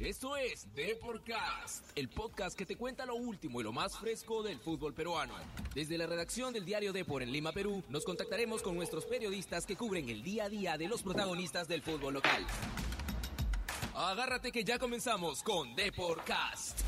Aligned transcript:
Esto 0.00 0.36
es 0.36 0.72
Deporcast, 0.76 1.84
el 1.96 2.08
podcast 2.08 2.56
que 2.56 2.64
te 2.64 2.76
cuenta 2.76 3.04
lo 3.04 3.16
último 3.16 3.60
y 3.60 3.64
lo 3.64 3.72
más 3.72 3.98
fresco 3.98 4.44
del 4.44 4.60
fútbol 4.60 4.94
peruano. 4.94 5.34
Desde 5.74 5.98
la 5.98 6.06
redacción 6.06 6.52
del 6.52 6.64
diario 6.64 6.92
Depor 6.92 7.24
en 7.24 7.32
Lima, 7.32 7.50
Perú, 7.50 7.82
nos 7.88 8.04
contactaremos 8.04 8.62
con 8.62 8.76
nuestros 8.76 9.06
periodistas 9.06 9.66
que 9.66 9.74
cubren 9.74 10.08
el 10.08 10.22
día 10.22 10.44
a 10.44 10.48
día 10.48 10.78
de 10.78 10.86
los 10.86 11.02
protagonistas 11.02 11.66
del 11.66 11.82
fútbol 11.82 12.14
local. 12.14 12.46
Agárrate 13.92 14.52
que 14.52 14.62
ya 14.62 14.78
comenzamos 14.78 15.42
con 15.42 15.74
Deporcast. 15.74 16.87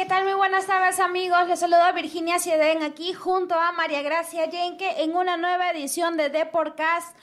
¿Qué 0.00 0.06
tal? 0.06 0.24
Muy 0.24 0.32
buenas 0.32 0.66
tardes 0.66 0.98
amigos. 0.98 1.46
Les 1.46 1.60
saluda 1.60 1.92
Virginia 1.92 2.38
Sieden 2.38 2.82
aquí 2.82 3.12
junto 3.12 3.54
a 3.54 3.70
María 3.72 4.00
Gracia 4.00 4.46
Yenke 4.46 5.02
en 5.02 5.14
una 5.14 5.36
nueva 5.36 5.68
edición 5.72 6.16
de 6.16 6.30
Deporcast. 6.30 7.14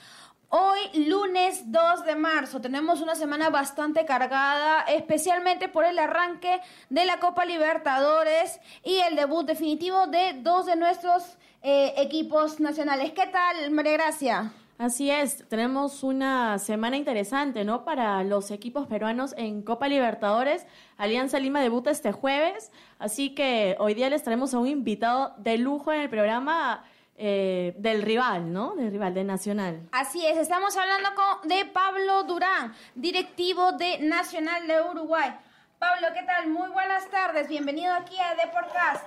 Hoy, 0.48 0.78
lunes 0.94 1.72
2 1.72 2.04
de 2.04 2.14
marzo, 2.14 2.60
tenemos 2.60 3.00
una 3.00 3.16
semana 3.16 3.50
bastante 3.50 4.04
cargada, 4.04 4.82
especialmente 4.82 5.68
por 5.68 5.84
el 5.84 5.98
arranque 5.98 6.60
de 6.88 7.04
la 7.04 7.18
Copa 7.18 7.44
Libertadores 7.44 8.60
y 8.84 9.00
el 9.00 9.16
debut 9.16 9.44
definitivo 9.44 10.06
de 10.06 10.34
dos 10.34 10.66
de 10.66 10.76
nuestros 10.76 11.36
eh, 11.62 11.94
equipos 11.96 12.60
nacionales. 12.60 13.10
¿Qué 13.10 13.26
tal, 13.26 13.72
María 13.72 13.94
Gracia? 13.94 14.52
Así 14.78 15.10
es, 15.10 15.44
tenemos 15.48 16.04
una 16.04 16.56
semana 16.60 16.96
interesante, 16.96 17.64
¿no? 17.64 17.84
Para 17.84 18.22
los 18.22 18.52
equipos 18.52 18.86
peruanos 18.86 19.34
en 19.36 19.62
Copa 19.62 19.88
Libertadores. 19.88 20.66
Alianza 20.96 21.40
Lima 21.40 21.60
debuta 21.60 21.90
este 21.90 22.12
jueves, 22.12 22.70
así 23.00 23.34
que 23.34 23.74
hoy 23.80 23.94
día 23.94 24.08
les 24.08 24.22
traemos 24.22 24.54
a 24.54 24.60
un 24.60 24.68
invitado 24.68 25.34
de 25.38 25.58
lujo 25.58 25.92
en 25.92 26.02
el 26.02 26.08
programa 26.08 26.84
eh, 27.16 27.74
del 27.76 28.02
rival, 28.02 28.52
¿no? 28.52 28.76
Del 28.76 28.92
rival, 28.92 29.14
de 29.14 29.24
Nacional. 29.24 29.88
Así 29.90 30.24
es, 30.24 30.38
estamos 30.38 30.76
hablando 30.76 31.08
con, 31.16 31.48
de 31.48 31.64
Pablo 31.64 32.22
Durán, 32.22 32.72
directivo 32.94 33.72
de 33.72 33.98
Nacional 33.98 34.68
de 34.68 34.80
Uruguay. 34.80 35.36
Pablo, 35.80 36.06
¿qué 36.14 36.22
tal? 36.22 36.50
Muy 36.50 36.70
buenas 36.70 37.10
tardes, 37.10 37.48
bienvenido 37.48 37.92
aquí 37.94 38.16
a 38.20 38.36
Deporcast. 38.36 39.04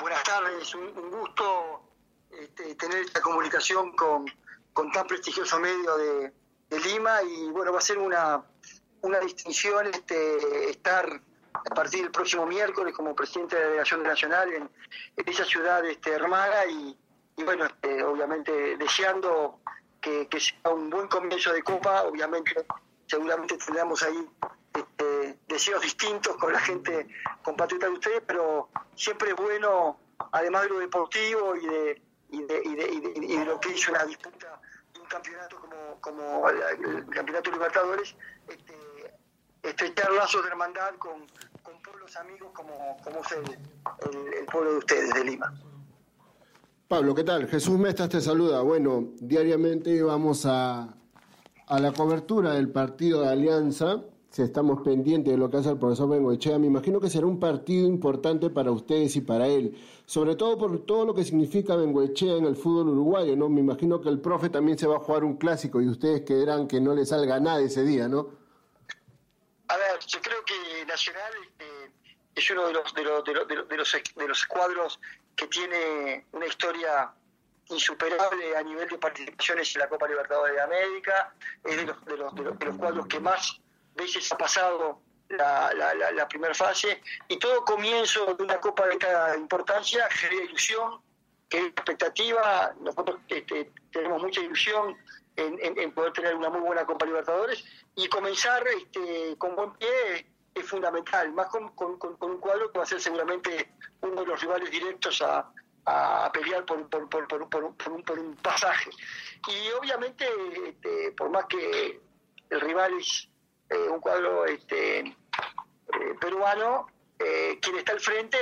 Buenas 0.00 0.22
tardes, 0.24 0.74
un, 0.74 0.82
un 0.98 1.10
gusto 1.12 1.83
este, 2.40 2.74
tener 2.74 2.98
esta 2.98 3.20
comunicación 3.20 3.92
con, 3.96 4.26
con 4.72 4.90
tan 4.92 5.06
prestigioso 5.06 5.58
medio 5.58 5.96
de, 5.96 6.32
Lima 6.70 7.22
y 7.22 7.50
bueno, 7.50 7.70
va 7.72 7.78
a 7.78 7.82
ser 7.82 7.98
una, 7.98 8.42
una 9.02 9.20
distinción 9.20 9.86
este, 9.86 10.70
estar 10.70 11.20
a 11.52 11.74
partir 11.74 12.02
del 12.02 12.10
próximo 12.10 12.46
miércoles 12.46 12.92
como 12.92 13.14
presidente 13.14 13.54
de 13.54 13.62
la 13.62 13.68
delegación 13.68 14.02
nacional 14.02 14.52
en, 14.52 14.70
esa 15.24 15.44
ciudad 15.44 15.86
este, 15.86 16.10
hermana 16.10 16.66
y, 16.66 16.96
bueno, 17.44 17.66
este, 17.66 18.02
obviamente 18.02 18.76
deseando 18.76 19.60
que, 20.00 20.26
que, 20.26 20.40
sea 20.40 20.72
un 20.72 20.90
buen 20.90 21.06
comienzo 21.06 21.52
de 21.52 21.62
Copa, 21.62 22.02
obviamente 22.02 22.66
seguramente 23.06 23.56
tendremos 23.56 24.02
ahí 24.02 24.28
este, 24.74 25.38
deseos 25.46 25.80
distintos 25.82 26.36
con 26.36 26.52
la 26.52 26.60
gente 26.60 27.06
compatriota 27.42 27.86
de 27.86 27.92
ustedes, 27.92 28.22
pero 28.26 28.68
siempre 28.96 29.30
es 29.30 29.36
bueno, 29.36 29.98
además 30.32 30.62
de 30.62 30.68
lo 30.70 30.78
deportivo 30.80 31.54
y 31.54 31.66
de, 31.66 32.02
y 32.34 32.42
de, 32.44 32.62
y 32.64 32.74
de, 32.74 33.12
y 33.14 33.36
de, 33.36 33.44
lo 33.44 33.60
que 33.60 33.70
hizo 33.70 33.92
una 33.92 34.04
disputa 34.04 34.60
de 34.92 35.00
un 35.00 35.06
campeonato 35.06 35.60
como, 35.60 36.00
como 36.00 36.48
el, 36.48 36.96
el 36.96 37.06
Campeonato 37.06 37.50
Libertadores, 37.50 38.14
este, 38.48 38.74
estrechar 39.62 40.12
lazos 40.12 40.42
de 40.42 40.48
hermandad 40.48 40.94
con, 40.98 41.26
con 41.62 41.80
pueblos 41.82 42.14
amigos 42.16 42.50
como, 42.54 42.96
como 43.02 43.20
es 43.20 43.32
el, 43.32 44.44
pueblo 44.52 44.72
de 44.72 44.78
ustedes, 44.78 45.14
de 45.14 45.24
Lima. 45.24 45.52
Pablo, 46.88 47.14
¿qué 47.14 47.24
tal? 47.24 47.48
Jesús 47.48 47.78
Mestas 47.78 48.10
te 48.10 48.20
saluda. 48.20 48.60
Bueno, 48.60 49.08
diariamente 49.20 50.02
vamos 50.02 50.44
a, 50.46 50.94
a 51.66 51.78
la 51.80 51.92
cobertura 51.92 52.52
del 52.52 52.70
partido 52.70 53.22
de 53.22 53.28
Alianza. 53.30 54.02
Si 54.34 54.42
estamos 54.42 54.82
pendientes 54.82 55.32
de 55.32 55.38
lo 55.38 55.48
que 55.48 55.58
hace 55.58 55.70
el 55.70 55.78
profesor 55.78 56.08
Bengoechea, 56.08 56.58
me 56.58 56.66
imagino 56.66 56.98
que 56.98 57.08
será 57.08 57.24
un 57.24 57.38
partido 57.38 57.86
importante 57.86 58.50
para 58.50 58.72
ustedes 58.72 59.14
y 59.14 59.20
para 59.20 59.46
él, 59.46 59.78
sobre 60.06 60.34
todo 60.34 60.58
por 60.58 60.84
todo 60.84 61.04
lo 61.04 61.14
que 61.14 61.22
significa 61.22 61.76
Bengoechea 61.76 62.38
en 62.38 62.46
el 62.46 62.56
fútbol 62.56 62.88
uruguayo, 62.88 63.36
¿no? 63.36 63.48
Me 63.48 63.60
imagino 63.60 64.00
que 64.00 64.08
el 64.08 64.20
profe 64.20 64.48
también 64.48 64.76
se 64.76 64.88
va 64.88 64.96
a 64.96 64.98
jugar 64.98 65.22
un 65.22 65.36
clásico 65.36 65.80
y 65.80 65.86
ustedes 65.86 66.22
querrán 66.22 66.66
que 66.66 66.80
no 66.80 66.96
le 66.96 67.06
salga 67.06 67.38
nada 67.38 67.60
ese 67.60 67.84
día, 67.84 68.08
¿no? 68.08 68.28
A 69.68 69.76
ver, 69.76 70.00
yo 70.04 70.20
creo 70.20 70.44
que 70.44 70.84
Nacional 70.84 71.32
eh, 71.60 71.90
es 72.34 72.50
uno 72.50 72.66
de 72.66 72.72
los 72.72 72.92
de 72.92 73.04
los, 73.04 73.22
de 73.22 73.34
los, 73.34 73.46
de 73.46 73.54
los, 73.54 73.68
de 73.68 73.76
los, 73.76 73.92
de 74.16 74.28
los 74.28 74.46
cuadros 74.46 74.98
que 75.36 75.46
tiene 75.46 76.26
una 76.32 76.46
historia 76.46 77.14
insuperable 77.68 78.56
a 78.56 78.64
nivel 78.64 78.88
de 78.88 78.98
participaciones 78.98 79.72
en 79.76 79.82
la 79.82 79.88
Copa 79.88 80.08
Libertadores 80.08 80.56
de 80.56 80.60
América, 80.60 81.32
es 81.62 81.76
de 81.76 81.86
los, 81.86 82.04
de 82.04 82.16
los, 82.16 82.34
de 82.34 82.42
los, 82.42 82.58
de 82.58 82.66
los 82.66 82.76
cuadros 82.76 83.06
que 83.06 83.20
más 83.20 83.60
veces 83.94 84.30
ha 84.32 84.36
pasado 84.36 85.00
la, 85.28 85.72
la, 85.74 85.94
la, 85.94 86.12
la 86.12 86.28
primera 86.28 86.54
fase 86.54 87.00
y 87.28 87.38
todo 87.38 87.64
comienzo 87.64 88.34
de 88.34 88.42
una 88.42 88.60
Copa 88.60 88.86
de 88.86 88.92
esta 88.94 89.36
importancia 89.36 90.08
genera 90.10 90.44
ilusión, 90.44 91.00
que 91.48 91.58
expectativa, 91.58 92.74
nosotros 92.80 93.20
este, 93.28 93.72
tenemos 93.92 94.22
mucha 94.22 94.40
ilusión 94.40 94.96
en, 95.36 95.58
en, 95.62 95.78
en, 95.78 95.92
poder 95.92 96.12
tener 96.12 96.34
una 96.34 96.50
muy 96.50 96.60
buena 96.60 96.86
Copa 96.86 97.06
Libertadores 97.06 97.64
y 97.94 98.08
comenzar 98.08 98.66
este, 98.66 99.36
con 99.38 99.56
buen 99.56 99.72
pie 99.74 100.26
es 100.54 100.64
fundamental, 100.68 101.32
más 101.32 101.48
con, 101.48 101.70
con, 101.70 101.98
con, 101.98 102.16
un 102.20 102.38
cuadro 102.38 102.70
que 102.70 102.78
va 102.78 102.84
a 102.84 102.86
ser 102.86 103.00
seguramente 103.00 103.72
uno 104.02 104.20
de 104.20 104.26
los 104.26 104.40
rivales 104.40 104.70
directos 104.70 105.20
a, 105.20 105.50
a 105.86 106.30
pelear 106.32 106.64
por, 106.64 106.88
por, 106.88 107.08
por, 107.08 107.26
por, 107.26 107.48
por, 107.48 107.92
un, 107.92 108.04
un 108.18 108.36
pasaje. 108.36 108.90
Y 109.48 109.70
obviamente, 109.72 110.26
este, 110.68 111.12
por 111.12 111.30
más 111.30 111.46
que 111.46 112.00
el 112.50 112.60
rival 112.60 112.94
es 112.98 113.28
eh, 113.70 113.88
un 113.90 114.00
cuadro 114.00 114.46
este, 114.46 115.00
eh, 115.00 115.14
peruano, 116.20 116.86
eh, 117.18 117.58
quien 117.60 117.76
está 117.76 117.92
al 117.92 118.00
frente 118.00 118.38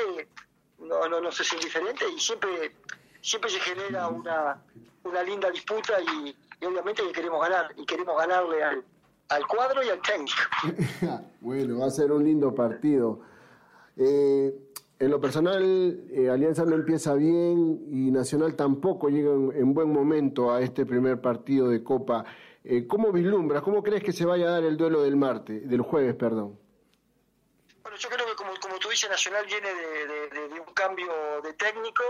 no, 0.79 1.09
no, 1.09 1.21
no 1.21 1.29
es 1.29 1.53
indiferente 1.53 2.05
y 2.15 2.19
siempre, 2.19 2.73
siempre 3.21 3.51
se 3.51 3.61
genera 3.61 4.09
una, 4.09 4.63
una 5.05 5.23
linda 5.23 5.51
disputa 5.51 5.95
y, 6.01 6.37
obviamente 6.65 7.03
que 7.03 7.13
queremos 7.13 7.41
ganar 7.41 7.73
y 7.77 7.85
queremos 7.85 8.17
ganarle 8.17 8.63
al, 8.63 8.85
al 9.29 9.47
cuadro 9.47 9.83
y 9.83 9.89
al 9.89 10.01
técnico. 10.01 11.23
bueno, 11.41 11.79
va 11.81 11.87
a 11.87 11.91
ser 11.91 12.13
un 12.13 12.25
lindo 12.25 12.55
partido. 12.55 13.21
Eh, 13.97 14.55
en 15.03 15.11
lo 15.11 15.21
personal, 15.21 16.01
eh, 16.13 16.31
Alianza 16.31 16.65
no 16.65 16.77
empieza 16.77 17.15
bien 17.15 17.89
y 17.91 18.13
Nacional 18.13 18.55
tampoco 18.55 19.09
llega 19.09 19.33
en, 19.33 19.75
buen 19.75 19.93
momento 19.93 20.53
a 20.53 20.61
este 20.63 20.87
primer 20.87 21.21
partido 21.21 21.69
de 21.69 21.83
Copa. 21.83 22.25
Eh, 22.65 22.87
¿Cómo 22.87 23.11
vislumbras? 23.11 23.63
¿Cómo 23.63 23.83
crees 23.83 24.05
que 24.05 24.13
se 24.13 24.25
vaya 24.25 24.47
a 24.47 24.51
dar 24.53 24.65
el 24.65 24.77
duelo 24.77 25.03
del 25.03 25.17
martes, 25.17 25.69
del 25.69 25.83
jueves, 25.83 26.15
perdón? 26.15 26.59
Bueno, 27.83 27.97
yo 27.97 28.09
creo 28.09 28.27
que 28.27 28.35
como, 28.35 28.53
como 28.61 28.79
tú 28.79 28.89
dices, 28.89 29.11
Nacional 29.11 29.45
viene 29.47 29.69
de, 29.75 30.61
un 30.61 30.73
cambio 30.73 31.13
de 31.43 31.53
técnico. 31.55 32.03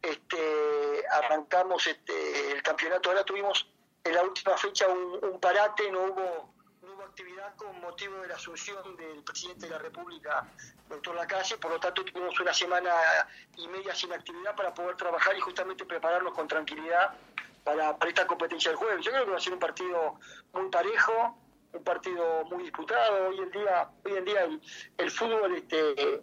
Este, 0.00 1.04
arrancamos 1.10 1.86
este, 1.86 2.52
el 2.52 2.62
campeonato, 2.62 3.10
ahora 3.10 3.24
tuvimos 3.24 3.68
en 4.02 4.14
la 4.14 4.22
última 4.22 4.56
fecha 4.56 4.88
un, 4.88 5.18
un 5.22 5.40
parate, 5.40 5.90
no 5.92 6.02
hubo, 6.04 6.54
no 6.82 6.94
hubo 6.94 7.02
actividad 7.04 7.54
con 7.54 7.80
motivo 7.80 8.20
de 8.20 8.28
la 8.28 8.34
asunción 8.34 8.96
del 8.96 9.22
presidente 9.22 9.66
de 9.66 9.72
la 9.72 9.78
República, 9.78 10.44
doctor 10.88 11.14
Lacalle, 11.14 11.56
por 11.58 11.70
lo 11.70 11.78
tanto 11.78 12.04
tuvimos 12.04 12.38
una 12.40 12.52
semana 12.52 12.92
y 13.56 13.68
media 13.68 13.94
sin 13.94 14.12
actividad 14.12 14.56
para 14.56 14.74
poder 14.74 14.96
trabajar 14.96 15.36
y 15.36 15.40
justamente 15.40 15.84
prepararnos 15.84 16.34
con 16.34 16.48
tranquilidad 16.48 17.14
para, 17.64 17.96
para 17.96 18.08
esta 18.08 18.26
competencia 18.26 18.70
del 18.70 18.78
jueves. 18.78 19.04
Yo 19.04 19.12
creo 19.12 19.24
que 19.24 19.30
va 19.30 19.36
a 19.36 19.40
ser 19.40 19.52
un 19.52 19.58
partido 19.58 20.18
muy 20.52 20.68
parejo, 20.68 21.36
un 21.72 21.84
partido 21.84 22.44
muy 22.46 22.64
disputado. 22.64 23.28
Hoy 23.28 23.38
en 23.38 23.50
día, 23.50 23.88
hoy 24.04 24.16
en 24.16 24.24
día 24.24 24.44
el, 24.44 24.60
el 24.98 25.10
fútbol 25.10 25.54
este, 25.54 26.22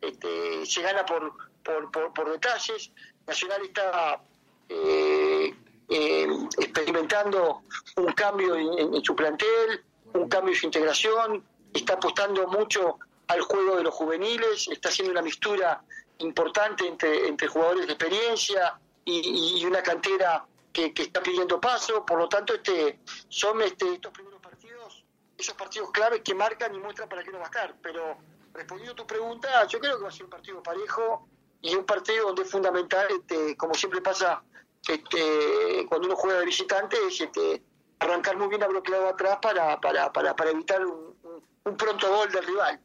este, 0.00 0.66
se 0.66 0.82
gana 0.82 1.04
por, 1.04 1.32
por, 1.62 2.12
por, 2.12 2.30
detalles. 2.30 2.90
Nacional 3.26 3.62
está 3.62 4.20
eh, 4.68 5.54
eh, 5.88 6.28
experimentando 6.58 7.62
un 7.96 8.12
cambio 8.12 8.56
en, 8.56 9.04
su 9.04 9.14
plantel, 9.14 9.84
un 10.14 10.28
cambio 10.28 10.54
en 10.54 10.60
su 10.60 10.66
integración, 10.66 11.44
está 11.74 11.94
apostando 11.94 12.46
mucho 12.48 12.98
al 13.26 13.42
juego 13.42 13.76
de 13.76 13.82
los 13.82 13.94
juveniles, 13.94 14.68
está 14.68 14.88
haciendo 14.88 15.12
una 15.12 15.20
mistura 15.22 15.82
importante 16.18 16.86
entre, 16.86 17.28
entre 17.28 17.46
jugadores 17.46 17.86
de 17.86 17.92
experiencia 17.92 18.78
y, 19.04 19.60
y 19.60 19.64
una 19.66 19.82
cantera 19.82 20.44
que, 20.92 21.02
está 21.02 21.22
pidiendo 21.22 21.60
paso, 21.60 22.04
por 22.04 22.18
lo 22.18 22.28
tanto 22.28 22.54
este 22.54 23.00
son 23.28 23.60
este, 23.62 23.94
estos 23.94 24.12
primeros 24.12 24.40
partidos, 24.40 25.04
esos 25.36 25.54
partidos 25.54 25.90
claves 25.90 26.20
que 26.24 26.34
marcan 26.34 26.74
y 26.74 26.78
muestran 26.78 27.08
para 27.08 27.22
qué 27.22 27.30
no 27.30 27.38
va 27.38 27.44
a 27.44 27.48
estar, 27.48 27.74
pero 27.82 28.16
respondiendo 28.52 28.92
a 28.92 28.96
tu 28.96 29.06
pregunta, 29.06 29.66
yo 29.66 29.80
creo 29.80 29.96
que 29.96 30.02
va 30.02 30.08
a 30.08 30.12
ser 30.12 30.24
un 30.24 30.30
partido 30.30 30.62
parejo 30.62 31.28
y 31.60 31.74
un 31.74 31.84
partido 31.84 32.26
donde 32.26 32.42
es 32.42 32.50
fundamental, 32.50 33.06
este, 33.10 33.56
como 33.56 33.74
siempre 33.74 34.00
pasa 34.00 34.42
este, 34.86 35.86
cuando 35.88 36.06
uno 36.06 36.16
juega 36.16 36.40
de 36.40 36.46
visitante, 36.46 36.96
es 37.08 37.20
este, 37.20 37.62
arrancar 37.98 38.36
muy 38.36 38.48
bien 38.48 38.62
a 38.62 38.68
bloqueado 38.68 39.08
atrás 39.08 39.38
para, 39.42 39.80
para, 39.80 40.12
para, 40.12 40.36
para 40.36 40.50
evitar 40.50 40.84
un, 40.84 41.16
un, 41.22 41.42
un, 41.64 41.76
pronto 41.76 42.08
gol 42.08 42.30
del 42.30 42.44
rival. 42.44 42.80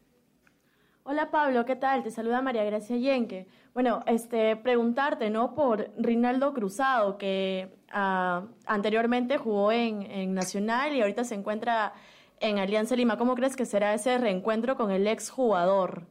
Hola 1.04 1.30
Pablo, 1.30 1.66
¿qué 1.66 1.75
tal? 1.75 2.01
Te 2.01 2.12
saluda 2.12 2.42
María 2.42 2.63
Gracia 2.63 2.98
Yenque. 2.98 3.48
Bueno, 3.74 4.04
este, 4.06 4.56
preguntarte, 4.56 5.31
¿no? 5.31 5.56
Por 5.56 5.90
Rinaldo 5.98 6.54
Cruzado, 6.54 7.18
que 7.18 7.75
ah, 7.92 8.44
anteriormente 8.68 9.40
jugó 9.40 9.72
en, 9.72 10.34
Nacional 10.36 10.96
y 10.96 11.02
ahorita 11.02 11.24
se 11.24 11.34
encuentra 11.34 11.94
en 12.40 12.60
Alianza 12.60 12.96
Lima. 12.96 13.18
¿Cómo 13.18 13.34
crees 13.34 13.56
que 13.56 13.66
será 13.66 13.96
ese 13.96 14.20
reencuentro 14.20 14.78
con 14.78 14.92
el 14.92 15.08
ex 15.08 15.31
jugador? 15.31 16.04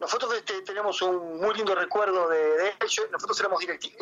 Nosotros 0.00 0.34
este, 0.34 0.62
tenemos 0.62 1.00
un 1.00 1.40
muy 1.40 1.54
lindo 1.54 1.76
recuerdo 1.76 2.28
de, 2.28 2.38
de. 2.38 2.72
Nosotros 3.12 3.38
éramos, 3.38 3.60
directi 3.60 3.92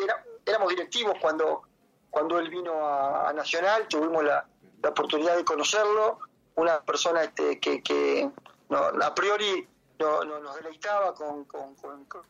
directivos 0.69 1.15
cuando, 1.21 1.61
cuando 2.09 2.39
él 2.39 2.49
vino 2.49 2.73
a, 2.87 3.31
Nacional, 3.33 3.87
tuvimos 3.87 4.23
la, 4.23 4.47
la, 4.81 4.89
oportunidad 4.89 5.35
de 5.35 5.45
conocerlo. 5.45 6.17
Una 6.55 6.79
persona 6.81 7.23
este, 7.23 7.59
que, 7.59 7.83
que 7.83 8.29
no, 8.69 8.77
a 8.77 9.13
priori 9.13 9.67
no, 9.99 10.23
no, 10.23 10.39
nos 10.39 10.55
deleitaba 10.55 11.13
con, 11.13 11.45
con, 11.45 11.75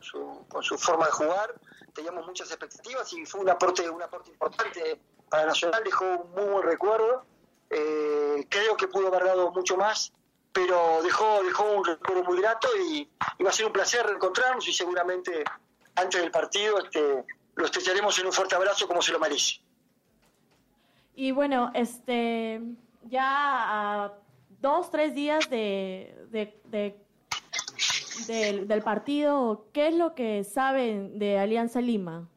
su, 0.00 0.44
con 0.48 0.62
su 0.62 0.78
forma 0.78 1.06
de 1.06 1.12
jugar, 1.12 1.54
teníamos 1.92 2.26
muchas 2.26 2.48
expectativas 2.50 3.12
y 3.12 3.24
fue 3.26 3.40
un 3.40 3.50
aporte, 3.50 3.88
un 3.88 4.02
aporte 4.02 4.30
importante 4.30 5.00
para 5.28 5.46
Nacional, 5.46 5.82
dejó 5.84 6.04
un 6.04 6.30
muy 6.32 6.44
buen 6.44 6.62
recuerdo, 6.62 7.24
eh, 7.70 8.46
creo 8.48 8.76
que 8.76 8.88
pudo 8.88 9.08
haber 9.08 9.24
dado 9.24 9.50
mucho 9.50 9.76
más, 9.76 10.12
pero 10.52 11.02
dejó, 11.02 11.42
dejó 11.42 11.64
un 11.72 11.84
recuerdo 11.84 12.24
muy 12.24 12.40
grato 12.40 12.68
y, 12.88 13.08
va 13.44 13.50
a 13.50 13.52
ser 13.52 13.66
un 13.66 13.72
placer 13.72 14.06
reencontrarnos 14.06 14.66
y 14.68 14.72
seguramente 14.72 15.44
antes 15.96 16.20
del 16.20 16.30
partido 16.30 16.78
este, 16.78 17.24
lo 17.56 17.64
estrecharemos 17.64 18.18
en 18.18 18.26
un 18.26 18.32
fuerte 18.32 18.54
abrazo 18.54 18.86
como 18.86 19.02
se 19.02 19.12
lo 19.12 19.18
merece. 19.18 19.60
Y 21.14 21.32
bueno, 21.32 21.70
este 21.74 22.60
ya 23.04 24.04
a 24.04 24.12
dos, 24.60 24.90
tres 24.90 25.14
días 25.14 25.48
de 25.48 27.05
del, 28.26 28.82
partido, 28.82 29.66
¿qué 29.72 29.88
es 29.88 29.94
lo 29.94 30.14
que 30.14 30.44
saben 30.44 31.18
de 31.18 31.38
Alianza 31.38 31.80
Lima? 31.80 32.28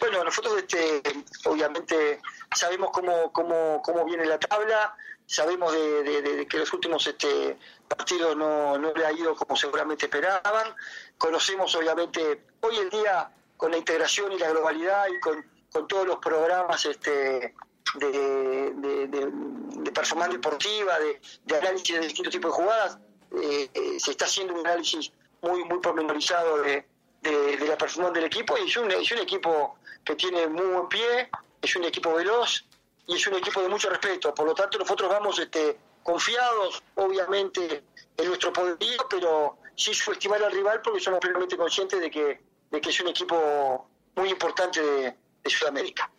Bueno, 0.00 0.24
nosotros 0.24 0.54
este, 0.58 1.02
obviamente 1.44 2.20
sabemos 2.54 2.90
cómo, 2.90 3.32
cómo, 3.32 3.82
cómo 3.82 4.04
viene 4.04 4.24
la 4.24 4.38
tabla, 4.38 4.96
sabemos 5.26 5.72
de, 5.72 6.46
que 6.48 6.58
los 6.58 6.72
últimos 6.72 7.06
este, 7.06 7.58
partidos 7.88 8.36
no, 8.36 8.78
no 8.78 8.92
le 8.92 9.06
ha 9.06 9.12
ido 9.12 9.34
como 9.34 9.56
seguramente 9.56 10.06
esperaban, 10.06 10.74
conocemos 11.18 11.74
obviamente 11.74 12.44
hoy 12.60 12.76
en 12.78 12.90
día 12.90 13.30
con 13.56 13.70
la 13.70 13.78
integración 13.78 14.32
y 14.32 14.38
la 14.38 14.50
globalidad 14.50 15.06
y 15.08 15.20
con, 15.20 15.44
con 15.70 15.86
todos 15.86 16.06
los 16.06 16.18
programas 16.18 16.84
este, 16.86 17.54
de, 17.94 18.72
de, 18.76 19.06
de, 19.06 19.06
de 19.08 20.28
deportiva, 20.30 20.98
de, 20.98 21.20
de 21.44 21.56
análisis 21.56 21.94
de 21.94 22.00
distintos 22.00 22.32
tipos 22.32 22.56
de 22.56 22.62
jugadas, 22.62 22.98
eh, 23.42 23.98
se 23.98 24.10
está 24.10 24.24
haciendo 24.26 24.54
un 24.54 24.66
análisis 24.66 25.12
muy 25.42 25.64
muy 25.64 25.78
pormenorizado 25.80 26.62
de, 26.62 26.86
de, 27.22 27.56
de 27.56 27.66
la 27.66 27.76
performance 27.76 28.14
del 28.14 28.24
equipo 28.24 28.56
y 28.58 28.68
es 28.68 28.76
un, 28.76 28.90
es 28.90 29.10
un 29.12 29.18
equipo 29.18 29.76
que 30.04 30.14
tiene 30.14 30.46
muy 30.46 30.66
buen 30.66 30.88
pie, 30.88 31.30
es 31.62 31.76
un 31.76 31.84
equipo 31.84 32.14
veloz 32.14 32.64
y 33.06 33.16
es 33.16 33.26
un 33.26 33.34
equipo 33.34 33.60
de 33.62 33.68
mucho 33.68 33.90
respeto. 33.90 34.34
Por 34.34 34.46
lo 34.46 34.54
tanto, 34.54 34.78
nosotros 34.78 35.08
vamos 35.08 35.38
este, 35.38 35.78
confiados, 36.02 36.82
obviamente, 36.94 37.84
en 38.16 38.26
nuestro 38.26 38.52
poderío, 38.52 39.06
pero 39.08 39.58
sin 39.74 39.94
subestimar 39.94 40.42
al 40.42 40.52
rival 40.52 40.80
porque 40.82 41.00
somos 41.00 41.20
plenamente 41.20 41.56
conscientes 41.56 42.00
de 42.00 42.10
que, 42.10 42.40
de 42.70 42.80
que 42.80 42.90
es 42.90 43.00
un 43.00 43.08
equipo 43.08 43.88
muy 44.14 44.28
importante 44.30 44.80
de, 44.80 45.16
de 45.42 45.50
Sudamérica. 45.50 46.10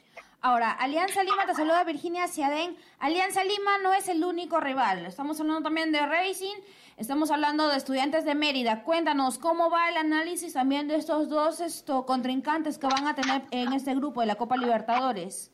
Ahora, 0.41 0.73
Alianza 0.73 1.23
Lima, 1.23 1.47
te 1.47 1.55
saluda 1.55 1.83
Virginia 1.83 2.27
Ciadén. 2.27 2.77
Alianza 2.99 3.43
Lima 3.43 3.79
no 3.79 3.93
es 3.93 4.07
el 4.09 4.23
único 4.23 4.59
rival. 4.59 5.05
Estamos 5.05 5.39
hablando 5.39 5.63
también 5.63 5.91
de 5.91 6.05
Racing, 6.05 6.55
estamos 6.97 7.31
hablando 7.31 7.67
de 7.67 7.77
estudiantes 7.77 8.25
de 8.25 8.35
Mérida. 8.35 8.83
Cuéntanos, 8.83 9.37
¿cómo 9.37 9.69
va 9.69 9.89
el 9.89 9.97
análisis 9.97 10.53
también 10.53 10.87
de 10.87 10.95
estos 10.95 11.29
dos 11.29 11.59
esto, 11.59 12.05
contrincantes 12.05 12.77
que 12.77 12.87
van 12.87 13.07
a 13.07 13.15
tener 13.15 13.43
en 13.51 13.73
este 13.73 13.93
grupo 13.95 14.21
de 14.21 14.27
la 14.27 14.35
Copa 14.35 14.57
Libertadores? 14.57 15.51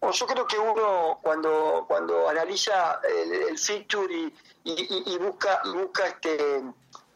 Bueno, 0.00 0.14
yo 0.14 0.26
creo 0.26 0.46
que 0.46 0.58
uno 0.58 1.20
cuando 1.22 1.84
cuando 1.86 2.28
analiza 2.28 3.00
el, 3.08 3.32
el 3.50 3.58
fixture 3.58 4.32
y, 4.64 5.18
busca 5.18 5.62
busca 5.64 6.06
este 6.08 6.62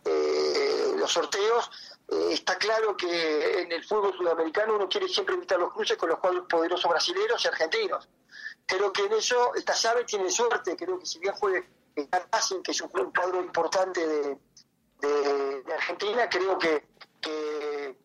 eh, 0.04 0.94
los 0.96 1.10
sorteos, 1.10 1.70
eh, 2.08 2.28
está 2.30 2.56
claro 2.58 2.96
que 2.96 3.62
en 3.62 3.72
el 3.72 3.84
fútbol 3.84 4.16
sudamericano 4.16 4.76
uno 4.76 4.88
quiere 4.88 5.08
siempre 5.08 5.34
evitar 5.34 5.58
los 5.58 5.72
cruces 5.72 5.96
con 5.96 6.10
los 6.10 6.20
cuadros 6.20 6.46
poderosos 6.48 6.88
brasileños 6.88 7.44
y 7.44 7.48
argentinos. 7.48 8.08
Creo 8.66 8.92
que 8.92 9.02
en 9.02 9.14
eso 9.14 9.54
esta 9.56 9.74
llave 9.74 10.04
tiene 10.04 10.30
suerte, 10.30 10.76
creo 10.76 10.98
que 11.00 11.06
si 11.06 11.18
bien 11.18 11.36
fue 11.36 11.66
Racing, 12.32 12.62
que 12.62 12.72
es 12.72 12.80
un, 12.80 12.88
cuadro 12.88 13.40
importante 13.40 14.06
de, 14.06 14.38
Argentina, 15.72 16.28
creo 16.28 16.58
que, 16.58 16.86
que 17.20 17.96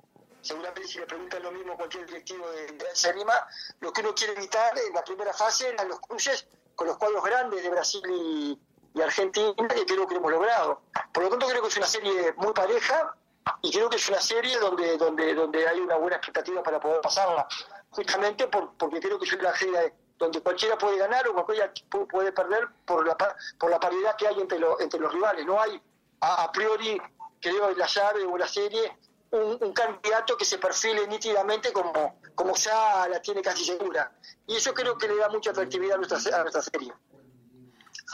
seguramente 0.41 0.87
si 0.87 0.99
le 0.99 1.05
preguntan 1.05 1.43
lo 1.43 1.51
mismo 1.51 1.75
cualquier 1.77 2.05
directivo 2.05 2.49
de, 2.51 2.67
de 2.67 3.09
Anima, 3.09 3.33
lo 3.79 3.91
que 3.91 4.01
uno 4.01 4.13
quiere 4.15 4.33
evitar 4.33 4.77
en 4.77 4.93
la 4.93 5.03
primera 5.03 5.33
fase 5.33 5.69
eran 5.69 5.87
los 5.87 5.99
cruces 5.99 6.47
con 6.75 6.87
los 6.87 6.97
cuadros 6.97 7.23
grandes 7.23 7.63
de 7.63 7.69
Brasil 7.69 8.01
y, 8.09 8.59
Argentina, 9.01 9.53
que 9.69 9.85
creo 9.85 10.05
que 10.05 10.15
hemos 10.15 10.31
logrado. 10.31 10.81
Por 11.13 11.23
lo 11.23 11.29
tanto, 11.29 11.47
creo 11.47 11.61
que 11.61 11.69
es 11.69 11.77
una 11.77 11.87
serie 11.87 12.33
muy 12.35 12.53
pareja 12.53 13.15
y 13.61 13.71
creo 13.71 13.89
que 13.89 13.95
es 13.95 14.09
una 14.09 14.19
serie 14.19 14.57
donde 14.59 14.97
donde 14.97 15.33
donde 15.33 15.67
hay 15.67 15.79
una 15.79 15.95
buena 15.95 16.17
expectativa 16.17 16.61
para 16.61 16.79
poder 16.79 16.99
pasarla, 17.01 17.47
justamente 17.89 18.47
por, 18.47 18.73
porque 18.75 18.99
creo 18.99 19.17
que 19.17 19.25
es 19.25 19.33
una 19.33 19.55
serie 19.55 19.93
donde 20.21 20.41
cualquiera 20.41 20.77
puede 20.77 20.97
ganar 20.97 21.27
o 21.27 21.33
cualquiera 21.33 21.73
puede 22.09 22.31
perder 22.31 22.67
por 22.85 23.05
la 23.05 23.17
por 23.57 23.69
la 23.69 23.79
paridad 23.79 24.15
que 24.15 24.27
hay 24.27 24.39
entre, 24.39 24.59
lo, 24.59 24.79
entre 24.79 24.99
los 24.99 25.11
rivales. 25.11 25.45
No 25.45 25.59
hay 25.59 25.81
a, 26.21 26.43
a 26.43 26.51
priori, 26.51 27.01
creo, 27.41 27.69
en 27.69 27.77
la 27.77 27.87
llave 27.87 28.23
o 28.23 28.37
la 28.37 28.47
serie 28.47 28.97
un, 29.31 29.73
candidato 29.73 30.37
que 30.37 30.45
se 30.45 30.57
perfile 30.57 31.07
nítidamente 31.07 31.71
como, 31.71 32.19
como 32.35 32.55
ya 32.55 33.07
la 33.09 33.21
tiene 33.21 33.41
casi 33.41 33.63
segura. 33.63 34.11
Y 34.47 34.55
eso 34.55 34.73
creo 34.73 34.97
que 34.97 35.07
le 35.07 35.17
da 35.17 35.29
mucha 35.29 35.51
atractividad 35.51 35.95
a 35.95 35.97
nuestra, 35.97 36.39
a 36.39 36.41
nuestra 36.41 36.61
serie. 36.61 36.93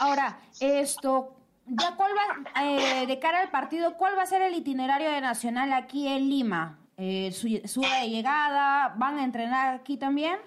Ahora, 0.00 0.40
esto, 0.60 1.34
ya 1.66 1.96
cuál 1.96 2.12
va, 2.16 2.62
eh, 2.62 3.06
de 3.06 3.18
cara 3.18 3.40
al 3.40 3.50
partido, 3.50 3.96
¿cuál 3.96 4.16
va 4.16 4.22
a 4.22 4.26
ser 4.26 4.42
el 4.42 4.54
itinerario 4.54 5.10
de 5.10 5.20
Nacional 5.20 5.72
aquí 5.72 6.06
en 6.06 6.28
Lima? 6.28 6.78
Eh, 6.96 7.32
su, 7.32 7.48
su 7.68 7.82
llegada, 7.82 8.94
¿van 8.96 9.18
a 9.18 9.24
entrenar 9.24 9.74
aquí 9.74 9.96
también? 9.96 10.38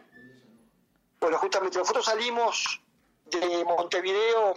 Bueno, 1.21 1.37
justamente 1.37 1.77
nosotros 1.77 2.03
salimos 2.03 2.81
de 3.25 3.63
Montevideo, 3.63 4.55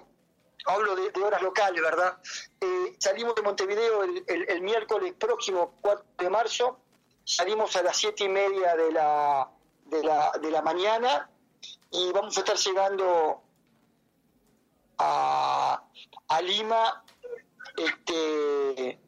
hablo 0.65 0.97
de, 0.97 1.23
horas 1.23 1.43
locales, 1.43 1.83
¿verdad? 1.83 2.17
Eh, 2.59 2.97
salimos 2.99 3.35
de 3.35 3.43
Montevideo 3.43 4.03
el, 4.03 4.25
el, 4.27 4.63
miércoles 4.63 5.13
próximo, 5.13 5.75
4 5.83 6.07
de 6.17 6.31
marzo, 6.31 6.81
salimos 7.23 7.77
a 7.77 7.83
las 7.83 7.99
siete 7.99 8.25
y 8.25 8.31
media 8.31 8.75
de 8.77 8.93
la, 8.93 9.51
de 9.85 10.03
la, 10.05 10.33
de 10.41 10.51
la 10.51 10.63
mañana 10.63 11.29
y 11.91 12.11
vamos 12.13 12.35
a 12.39 12.41
estar 12.41 12.57
llegando 12.57 13.43
a, 14.97 15.85
a 16.29 16.41
Lima 16.41 17.05
este, 17.77 18.99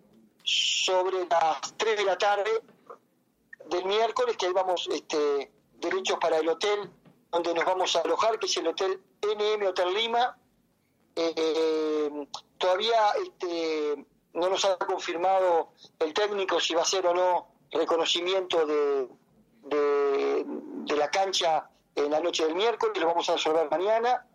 sobre 0.45 1.27
las 1.27 1.75
3 1.79 1.97
de 1.97 2.05
la 2.05 2.19
tarde 2.19 2.51
del 3.71 3.87
miércoles, 3.87 4.37
que 4.37 4.45
ahí 4.45 4.53
vamos 4.53 4.87
este, 4.93 5.51
derechos 5.81 6.19
para 6.21 6.37
el 6.37 6.51
hotel 6.51 6.93
donde 7.31 7.55
nos 7.55 7.65
vamos 7.65 7.97
a 7.97 8.01
alojar, 8.01 8.39
que 8.39 8.47
es 8.47 8.57
el 8.57 8.69
hotel 8.69 9.01
NM 9.23 9.67
Hotel 9.67 9.95
Lima. 9.95 10.37
Eh, 11.15 12.29
todavía 12.59 13.13
este, 13.23 14.07
no 14.35 14.49
nos 14.49 14.65
ha 14.65 14.77
confirmado 14.77 15.73
el 15.99 16.13
técnico 16.13 16.61
si 16.61 16.75
va 16.75 16.83
a 16.83 16.85
ser 16.85 17.07
o 17.07 17.15
no 17.15 17.49
reconocimiento 17.71 18.67
de, 18.67 19.09
de, 19.63 20.97
la 20.97 21.11
cancha 21.11 21.69
en 21.95 22.11
la 22.11 22.21
noche 22.21 22.45
del 22.45 22.55
miércoles, 22.55 22.99
lo 22.99 23.09
vamos 23.09 23.29
a 23.29 23.35
resolver 23.35 23.71
mañana. 23.71 24.27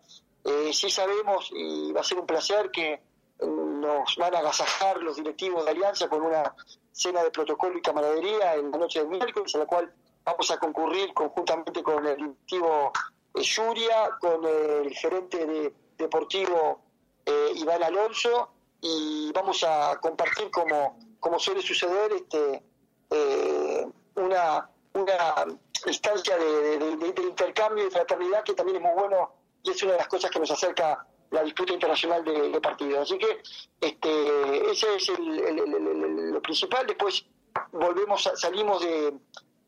Eh, 0.44 0.72
sí 0.72 0.90
sabemos, 0.90 1.50
y 1.52 1.92
va 1.92 2.00
a 2.00 2.04
ser 2.04 2.18
un 2.18 2.26
placer, 2.26 2.70
que 2.70 3.00
nos 3.40 4.16
van 4.16 4.34
a 4.34 4.38
agasajar 4.38 4.98
los 4.98 5.16
directivos 5.16 5.64
de 5.64 5.72
Alianza 5.72 6.08
con 6.08 6.22
una 6.22 6.54
cena 6.92 7.22
de 7.24 7.30
protocolo 7.30 7.78
y 7.78 7.82
camaradería 7.82 8.54
en 8.54 8.70
la 8.70 8.78
noche 8.78 9.00
del 9.00 9.08
miércoles, 9.08 9.54
a 9.54 9.58
la 9.58 9.66
cual 9.66 9.92
vamos 10.24 10.50
a 10.50 10.58
concurrir 10.58 11.12
conjuntamente 11.14 11.82
con 11.82 12.06
el 12.06 12.16
directivo 12.16 12.92
eh, 13.34 13.42
Yuria, 13.42 14.10
con 14.20 14.44
el 14.44 14.94
gerente 14.94 15.46
de, 15.46 15.74
deportivo 15.96 16.80
eh, 17.24 17.52
Iván 17.56 17.82
Alonso, 17.82 18.50
y 18.80 19.30
vamos 19.32 19.62
a 19.64 19.98
compartir, 20.00 20.50
como, 20.50 21.38
suele 21.38 21.62
suceder, 21.62 22.12
este 22.12 22.62
eh, 23.10 23.86
una, 24.16 24.68
instancia 25.86 26.36
de, 26.36 27.14
intercambio 27.22 27.86
y 27.86 27.90
fraternidad 27.90 28.42
que 28.44 28.54
también 28.54 28.76
es 28.76 28.82
muy 28.82 28.92
bueno 28.92 29.32
y 29.62 29.70
es 29.70 29.82
una 29.82 29.92
de 29.92 29.98
las 29.98 30.08
cosas 30.08 30.30
que 30.30 30.40
nos 30.40 30.50
acerca 30.50 31.06
la 31.30 31.42
disputa 31.42 31.72
internacional 31.72 32.24
de, 32.24 32.60
partidos. 32.60 33.00
Así 33.10 33.18
que 33.18 33.42
este, 33.80 34.70
ese 34.70 34.96
es 34.96 35.08
el, 35.08 36.32
lo 36.32 36.42
principal. 36.42 36.86
Después 36.86 37.24
volvemos, 37.72 38.26
a, 38.26 38.36
salimos 38.36 38.82
de, 38.82 39.14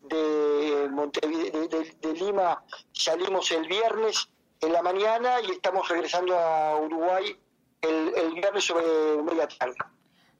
de, 0.08 0.88
Montevideo, 0.90 1.68
de, 1.68 1.96
de, 2.00 2.12
Lima, 2.14 2.62
salimos 2.92 3.50
el 3.50 3.66
viernes 3.66 4.28
en 4.60 4.72
la 4.72 4.82
mañana 4.82 5.40
y 5.40 5.50
estamos 5.50 5.88
regresando 5.88 6.38
a 6.38 6.76
Uruguay 6.78 7.36
el, 7.82 8.12
el 8.16 8.34
viernes 8.34 8.64
sobre 8.64 8.84
Media 9.22 9.48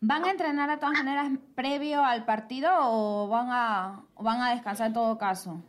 ¿Van 0.01 0.25
a 0.25 0.31
entrenar 0.31 0.69
de 0.69 0.77
todas 0.77 0.93
maneras 0.93 1.31
previo 1.55 2.05
al 2.05 2.25
partido 2.25 2.71
o 2.75 3.29
van 3.29 3.49
a, 3.51 4.05
van 4.17 4.41
a 4.43 4.55
descansar 4.55 4.89
en 4.89 4.93
todo 4.93 5.17
caso? 5.17 5.63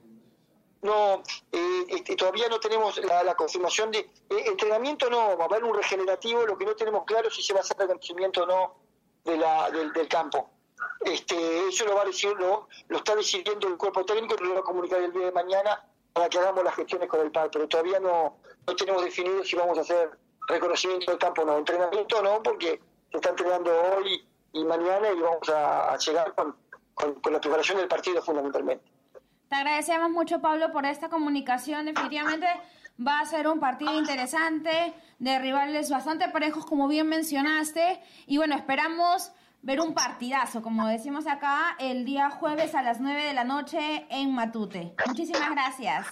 No, 0.81 1.23
eh, 1.51 1.85
este, 1.87 2.15
todavía 2.15 2.47
no 2.47 2.59
tenemos 2.59 2.99
la, 3.03 3.33
confirmación 3.35 3.91
de... 3.91 3.99
Eh, 3.99 4.43
entrenamiento 4.45 5.09
no, 5.09 5.35
va 5.37 5.45
a 5.45 5.47
haber 5.47 5.63
un 5.63 5.73
regenerativo, 5.73 6.45
lo 6.45 6.57
que 6.57 6.65
no 6.65 6.75
tenemos 6.75 7.05
claro 7.05 7.27
es 7.27 7.33
si 7.33 7.41
se 7.41 7.53
va 7.53 7.59
a 7.59 7.63
hacer 7.63 7.77
reconocimiento 7.77 8.43
o 8.43 8.45
no 8.45 8.75
de 9.23 9.37
la, 9.37 9.71
del, 9.71 10.07
campo. 10.07 10.51
Este, 11.01 11.67
eso 11.67 11.85
lo 11.85 11.95
va 11.95 12.01
a 12.01 12.05
decir, 12.05 12.33
lo, 12.37 12.67
lo 12.87 12.97
está 12.97 13.15
decidiendo 13.15 13.67
el 13.67 13.77
cuerpo 13.77 14.05
técnico 14.05 14.35
y 14.39 14.47
lo 14.47 14.55
va 14.55 14.59
a 14.59 14.63
comunicar 14.63 15.01
el 15.01 15.11
día 15.11 15.25
de 15.25 15.31
mañana 15.31 15.85
para 16.13 16.29
que 16.29 16.39
hagamos 16.39 16.63
las 16.63 16.75
gestiones 16.75 17.09
con 17.09 17.19
el 17.19 17.31
PAR, 17.31 17.49
pero 17.51 17.67
todavía 17.67 17.99
no, 17.99 18.37
no 18.65 18.75
tenemos 18.75 19.03
definido 19.03 19.43
si 19.43 19.55
vamos 19.55 19.77
a 19.77 19.81
hacer 19.81 20.11
reconocimiento 20.47 21.11
del 21.11 21.19
campo 21.19 21.41
o 21.41 21.45
no. 21.45 21.57
Entrenamiento 21.57 22.21
no, 22.21 22.41
porque 22.41 22.79
se 23.11 23.17
está 23.17 23.29
entrenando 23.29 23.71
hoy 23.71 24.25
y 24.53 24.63
mañana 24.63 25.11
y 25.11 25.19
vamos 25.19 25.49
a, 25.49 25.97
llegar 25.97 26.33
con, 26.33 26.55
con, 26.93 27.33
la 27.33 27.41
preparación 27.41 27.77
del 27.77 27.87
partido 27.87 28.21
fundamentalmente. 28.21 28.85
Te 29.49 29.55
agradecemos 29.55 30.09
mucho, 30.09 30.39
Pablo, 30.41 30.71
por 30.71 30.85
esta 30.85 31.09
comunicación. 31.09 31.85
Definitivamente 31.85 32.47
va 33.05 33.19
a 33.19 33.25
ser 33.25 33.47
un 33.47 33.59
partido 33.59 33.93
interesante, 33.93 34.93
de 35.19 35.39
rivales 35.39 35.89
bastante 35.89 36.29
parejos, 36.29 36.65
como 36.65 36.87
bien 36.87 37.07
mencionaste. 37.07 38.01
Y 38.27 38.37
bueno, 38.37 38.55
esperamos 38.55 39.33
ver 39.65 39.81
un 39.81 39.95
partidazo, 39.95 40.61
como 40.61 40.87
decimos 40.87 41.25
acá, 41.25 41.75
el 41.79 42.05
día 42.05 42.29
jueves 42.29 42.75
a 42.75 42.83
las 42.83 42.99
9 42.99 43.25
de 43.25 43.33
la 43.33 43.43
noche 43.43 44.05
en 44.09 44.33
Matute. 44.33 44.93
Muchísimas 45.07 45.49
gracias. 45.49 46.07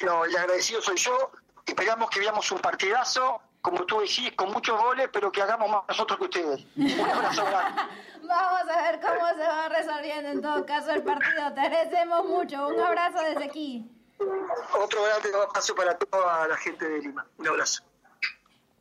No, 0.00 0.24
el 0.24 0.34
agradecido 0.34 0.80
soy 0.80 0.96
yo. 0.96 1.30
Esperamos 1.66 2.08
que 2.08 2.20
veamos 2.20 2.50
un 2.50 2.58
partidazo 2.58 3.40
como 3.60 3.86
tú 3.86 4.00
decís, 4.00 4.32
con 4.34 4.50
muchos 4.50 4.76
goles, 4.80 5.08
pero 5.12 5.30
que 5.30 5.40
hagamos 5.40 5.70
más 5.70 5.82
nosotros 5.86 6.18
que 6.18 6.24
ustedes. 6.24 6.66
Un 6.76 7.10
abrazo 7.10 7.44
Vamos 8.24 8.62
a 8.68 8.82
ver 8.82 9.00
cómo 9.00 9.28
se 9.36 9.46
va 9.46 9.68
resolviendo 9.68 10.30
en 10.30 10.42
todo 10.42 10.66
caso 10.66 10.90
el 10.90 11.04
partido. 11.04 11.54
Te 11.54 11.60
agradecemos 11.60 12.26
mucho. 12.26 12.66
Un 12.66 12.80
abrazo 12.80 13.22
desde 13.22 13.44
aquí. 13.44 13.88
Otro 14.18 15.04
grande 15.04 15.28
abrazo 15.32 15.74
para 15.76 15.96
toda 15.96 16.48
la 16.48 16.56
gente 16.56 16.88
de 16.88 16.98
Lima. 17.02 17.24
Un 17.38 17.48
abrazo. 17.48 17.84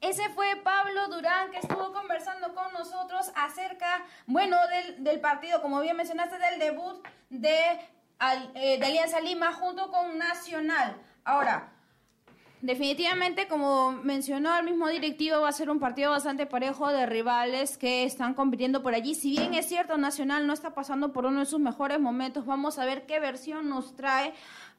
Ese 0.01 0.29
fue 0.29 0.55
Pablo 0.63 1.07
Durán 1.09 1.51
que 1.51 1.59
estuvo 1.59 1.93
conversando 1.93 2.55
con 2.55 2.73
nosotros 2.73 3.31
acerca, 3.35 4.03
bueno, 4.25 4.57
del, 4.67 5.03
del 5.03 5.19
partido, 5.19 5.61
como 5.61 5.79
bien 5.79 5.95
mencionaste, 5.95 6.39
del 6.39 6.59
debut 6.59 7.07
de, 7.29 7.79
eh, 8.55 8.79
de 8.79 8.85
Alianza 8.85 9.21
Lima 9.21 9.53
junto 9.53 9.91
con 9.91 10.17
Nacional. 10.17 10.95
Ahora, 11.23 11.71
Definitivamente, 12.61 13.47
como 13.47 13.91
mencionó 13.91 14.55
el 14.55 14.63
mismo 14.63 14.87
directivo, 14.87 15.41
va 15.41 15.49
a 15.49 15.51
ser 15.51 15.71
un 15.71 15.79
partido 15.79 16.11
bastante 16.11 16.45
parejo 16.45 16.89
de 16.89 17.07
rivales 17.07 17.75
que 17.75 18.03
están 18.03 18.35
compitiendo 18.35 18.83
por 18.83 18.93
allí. 18.93 19.15
Si 19.15 19.31
bien 19.31 19.55
es 19.55 19.67
cierto, 19.67 19.97
Nacional 19.97 20.45
no 20.45 20.53
está 20.53 20.75
pasando 20.75 21.11
por 21.11 21.25
uno 21.25 21.39
de 21.39 21.47
sus 21.47 21.59
mejores 21.59 21.99
momentos, 21.99 22.45
vamos 22.45 22.77
a 22.77 22.85
ver 22.85 23.07
qué 23.07 23.19
versión 23.19 23.67
nos 23.67 23.95
trae 23.95 24.35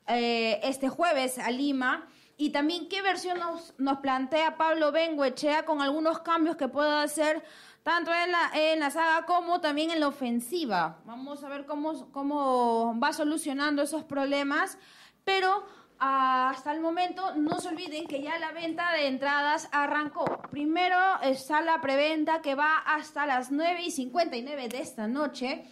eh, 0.07 0.61
este 0.63 0.89
jueves 0.89 1.41
a 1.41 1.51
Lima. 1.51 2.07
Y 2.43 2.51
también 2.51 2.89
qué 2.89 3.03
versión 3.03 3.39
nos, 3.39 3.73
nos 3.79 3.99
plantea 3.99 4.57
Pablo 4.57 4.91
Bengoechea 4.91 5.65
con 5.65 5.81
algunos 5.81 6.19
cambios 6.23 6.57
que 6.57 6.67
pueda 6.67 7.05
hacer 7.05 7.41
tanto 7.85 8.13
en 8.13 8.33
la, 8.33 8.51
en 8.53 8.81
la 8.81 8.91
saga 8.91 9.25
como 9.27 9.61
también 9.61 9.93
en 9.93 10.01
la 10.01 10.09
ofensiva. 10.09 10.99
Vamos 11.05 11.45
a 11.45 11.49
ver 11.49 11.67
cómo, 11.67 12.11
cómo 12.11 12.99
va 12.99 13.13
solucionando 13.13 13.81
esos 13.81 14.03
problemas. 14.03 14.77
Pero 15.23 15.65
hasta 16.01 16.73
el 16.73 16.81
momento 16.81 17.33
no 17.37 17.61
se 17.61 17.69
olviden 17.69 18.09
que 18.09 18.21
ya 18.21 18.37
la 18.41 18.51
venta 18.51 18.91
de 18.91 19.07
entradas 19.07 19.69
arrancó. 19.71 20.25
Primero 20.51 20.99
está 21.23 21.61
la 21.61 21.81
preventa 21.81 22.43
que 22.43 22.57
va 22.57 22.79
hasta 22.79 23.25
las 23.25 23.53
9 23.53 23.83
y 23.85 23.93
59 23.93 24.67
de 24.67 24.81
esta 24.81 25.07
noche 25.07 25.63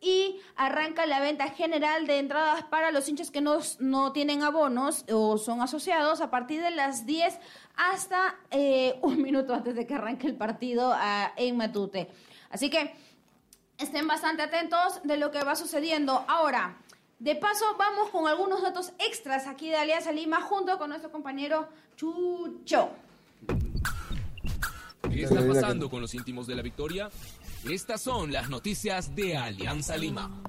y 0.00 0.40
arranca 0.56 1.06
la 1.06 1.20
venta 1.20 1.48
general 1.48 2.06
de 2.06 2.18
entradas 2.18 2.64
para 2.64 2.90
los 2.92 3.08
hinchas 3.08 3.30
que 3.30 3.40
no, 3.40 3.58
no 3.80 4.12
tienen 4.12 4.42
abonos 4.42 5.04
o 5.10 5.38
son 5.38 5.60
asociados 5.60 6.20
a 6.20 6.30
partir 6.30 6.62
de 6.62 6.70
las 6.70 7.04
10 7.06 7.38
hasta 7.76 8.36
eh, 8.50 8.98
un 9.02 9.20
minuto 9.22 9.54
antes 9.54 9.74
de 9.74 9.86
que 9.86 9.94
arranque 9.94 10.26
el 10.26 10.36
partido 10.36 10.92
ah, 10.94 11.32
en 11.36 11.56
Matute. 11.56 12.08
Así 12.50 12.70
que 12.70 12.94
estén 13.78 14.06
bastante 14.06 14.42
atentos 14.42 15.00
de 15.04 15.16
lo 15.16 15.30
que 15.30 15.42
va 15.42 15.56
sucediendo. 15.56 16.24
Ahora, 16.28 16.78
de 17.18 17.34
paso, 17.34 17.64
vamos 17.78 18.10
con 18.10 18.28
algunos 18.28 18.62
datos 18.62 18.92
extras 18.98 19.46
aquí 19.46 19.68
de 19.68 19.76
Alianza 19.76 20.12
Lima 20.12 20.40
junto 20.40 20.78
con 20.78 20.90
nuestro 20.90 21.10
compañero 21.10 21.68
Chucho. 21.96 22.90
¿Qué 25.10 25.22
está 25.22 25.46
pasando 25.46 25.90
con 25.90 26.00
los 26.00 26.14
íntimos 26.14 26.46
de 26.46 26.54
la 26.54 26.62
victoria? 26.62 27.10
Estas 27.64 28.00
son 28.00 28.32
las 28.32 28.48
noticias 28.48 29.14
de 29.14 29.36
Alianza 29.36 29.96
Lima. 29.96 30.42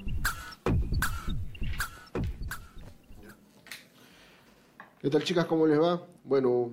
¿Qué 5.01 5.09
tal 5.09 5.23
chicas? 5.23 5.45
¿Cómo 5.45 5.65
les 5.65 5.79
va? 5.79 6.05
Bueno, 6.23 6.71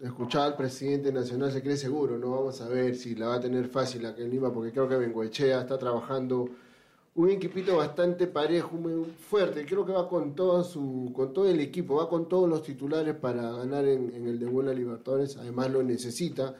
escuchar 0.00 0.42
al 0.42 0.56
presidente 0.56 1.12
nacional 1.12 1.52
se 1.52 1.62
cree 1.62 1.76
seguro, 1.76 2.16
¿no? 2.16 2.30
Vamos 2.30 2.60
a 2.60 2.68
ver 2.68 2.96
si 2.96 3.14
la 3.14 3.28
va 3.28 3.34
a 3.36 3.40
tener 3.40 3.68
fácil 3.68 4.06
aquí 4.06 4.22
en 4.22 4.30
Lima, 4.30 4.52
porque 4.52 4.72
creo 4.72 4.88
que 4.88 4.96
Bengoechea 4.96 5.60
está 5.60 5.78
trabajando 5.78 6.48
un 7.16 7.30
equipito 7.30 7.76
bastante 7.76 8.26
parejo, 8.26 8.76
muy 8.76 9.04
fuerte. 9.28 9.64
Creo 9.64 9.86
que 9.86 9.92
va 9.92 10.08
con 10.08 10.34
todo 10.34 10.62
su, 10.62 11.12
con 11.14 11.32
todo 11.32 11.48
el 11.48 11.60
equipo, 11.60 11.96
va 11.96 12.08
con 12.08 12.28
todos 12.28 12.48
los 12.48 12.62
titulares 12.62 13.14
para 13.14 13.52
ganar 13.52 13.86
en, 13.86 14.26
el 14.26 14.38
de 14.38 14.46
Buena 14.46 14.72
Libertadores. 14.72 15.36
Además 15.36 15.70
lo 15.70 15.82
necesita. 15.82 16.54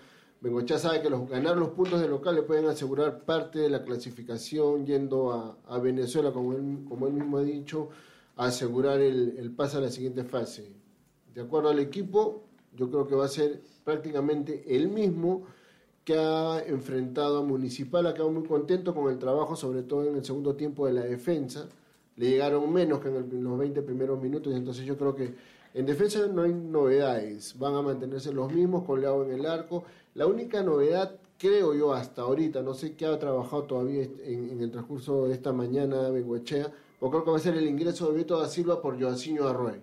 Bengochá 0.47 0.79
sabe 0.79 1.03
que 1.03 1.09
ganar 1.09 1.57
los 1.57 1.71
puntos 1.71 2.00
de 2.00 2.07
local 2.07 2.37
le 2.37 2.43
pueden 2.43 2.67
asegurar 2.67 3.25
parte 3.25 3.59
de 3.59 3.69
la 3.69 3.83
clasificación 3.83 4.87
yendo 4.87 5.57
a, 5.67 5.79
Venezuela, 5.79 6.31
como 6.31 6.53
él, 6.53 6.85
como 6.88 7.09
él 7.09 7.15
mismo 7.15 7.38
ha 7.38 7.43
dicho, 7.43 7.88
a 8.37 8.47
asegurar 8.47 9.00
el, 9.00 9.37
el 9.38 9.50
pase 9.50 9.79
a 9.79 9.81
la 9.81 9.91
siguiente 9.91 10.23
fase. 10.23 10.73
De 11.35 11.41
acuerdo 11.41 11.71
al 11.71 11.81
equipo, 11.81 12.45
yo 12.76 12.88
creo 12.88 13.09
que 13.09 13.17
va 13.17 13.25
a 13.25 13.29
ser 13.29 13.61
prácticamente 13.83 14.76
el 14.76 14.88
mismo 14.88 15.47
que 16.05 16.17
ha 16.17 16.62
enfrentado 16.65 17.38
a 17.38 17.43
Municipal, 17.43 18.07
ha 18.07 18.15
quedado 18.15 18.31
muy 18.31 18.45
contento 18.45 18.95
con 18.95 19.11
el 19.11 19.19
trabajo, 19.19 19.57
sobre 19.57 19.83
todo 19.83 20.05
en 20.05 20.15
el 20.15 20.25
segundo 20.25 20.55
tiempo 20.55 20.87
de 20.87 20.93
la 20.93 21.03
defensa. 21.03 21.69
Le 22.15 22.31
llegaron 22.31 22.73
menos 22.73 23.00
que 23.00 23.09
en, 23.09 23.43
los 23.43 23.59
20 23.59 23.83
primeros 23.83 24.23
minutos, 24.23 24.55
entonces 24.55 24.85
yo 24.85 24.97
creo 24.97 25.17
que 25.17 25.35
en 25.75 25.85
defensa 25.85 26.29
no 26.29 26.43
hay 26.43 26.55
novedades, 26.55 27.59
van 27.59 27.75
a 27.75 27.83
mantenerse 27.83 28.33
los 28.33 28.53
mismos 28.53 28.85
con 28.85 29.00
Leao 29.00 29.25
en 29.25 29.33
el 29.33 29.47
arco. 29.47 29.83
La 30.16 30.26
única 30.26 30.62
novedad, 30.62 31.20
creo 31.37 31.75
yo, 31.75 31.92
hasta 31.92 32.23
ahorita, 32.23 32.62
no 32.62 32.73
sé 32.73 32.96
qué 32.96 33.04
ha 33.04 33.18
trabajado 33.18 33.64
todavía 33.64 34.04
en, 34.25 34.62
el 34.62 34.70
transcurso 34.70 35.28
de 35.28 35.35
esta 35.35 35.52
mañana 35.52 36.08
Bengoechea, 36.08 36.73
porque 36.99 37.16
creo 37.16 37.25
que 37.26 37.30
va 37.32 37.37
a 37.37 37.40
ser 37.40 37.54
el 37.54 37.66
ingreso 37.66 38.11
de 38.11 38.16
Beto 38.16 38.40
da 38.40 38.49
Silva 38.49 38.80
por 38.80 38.99
Joacinho 38.99 39.46
Arroy. 39.46 39.78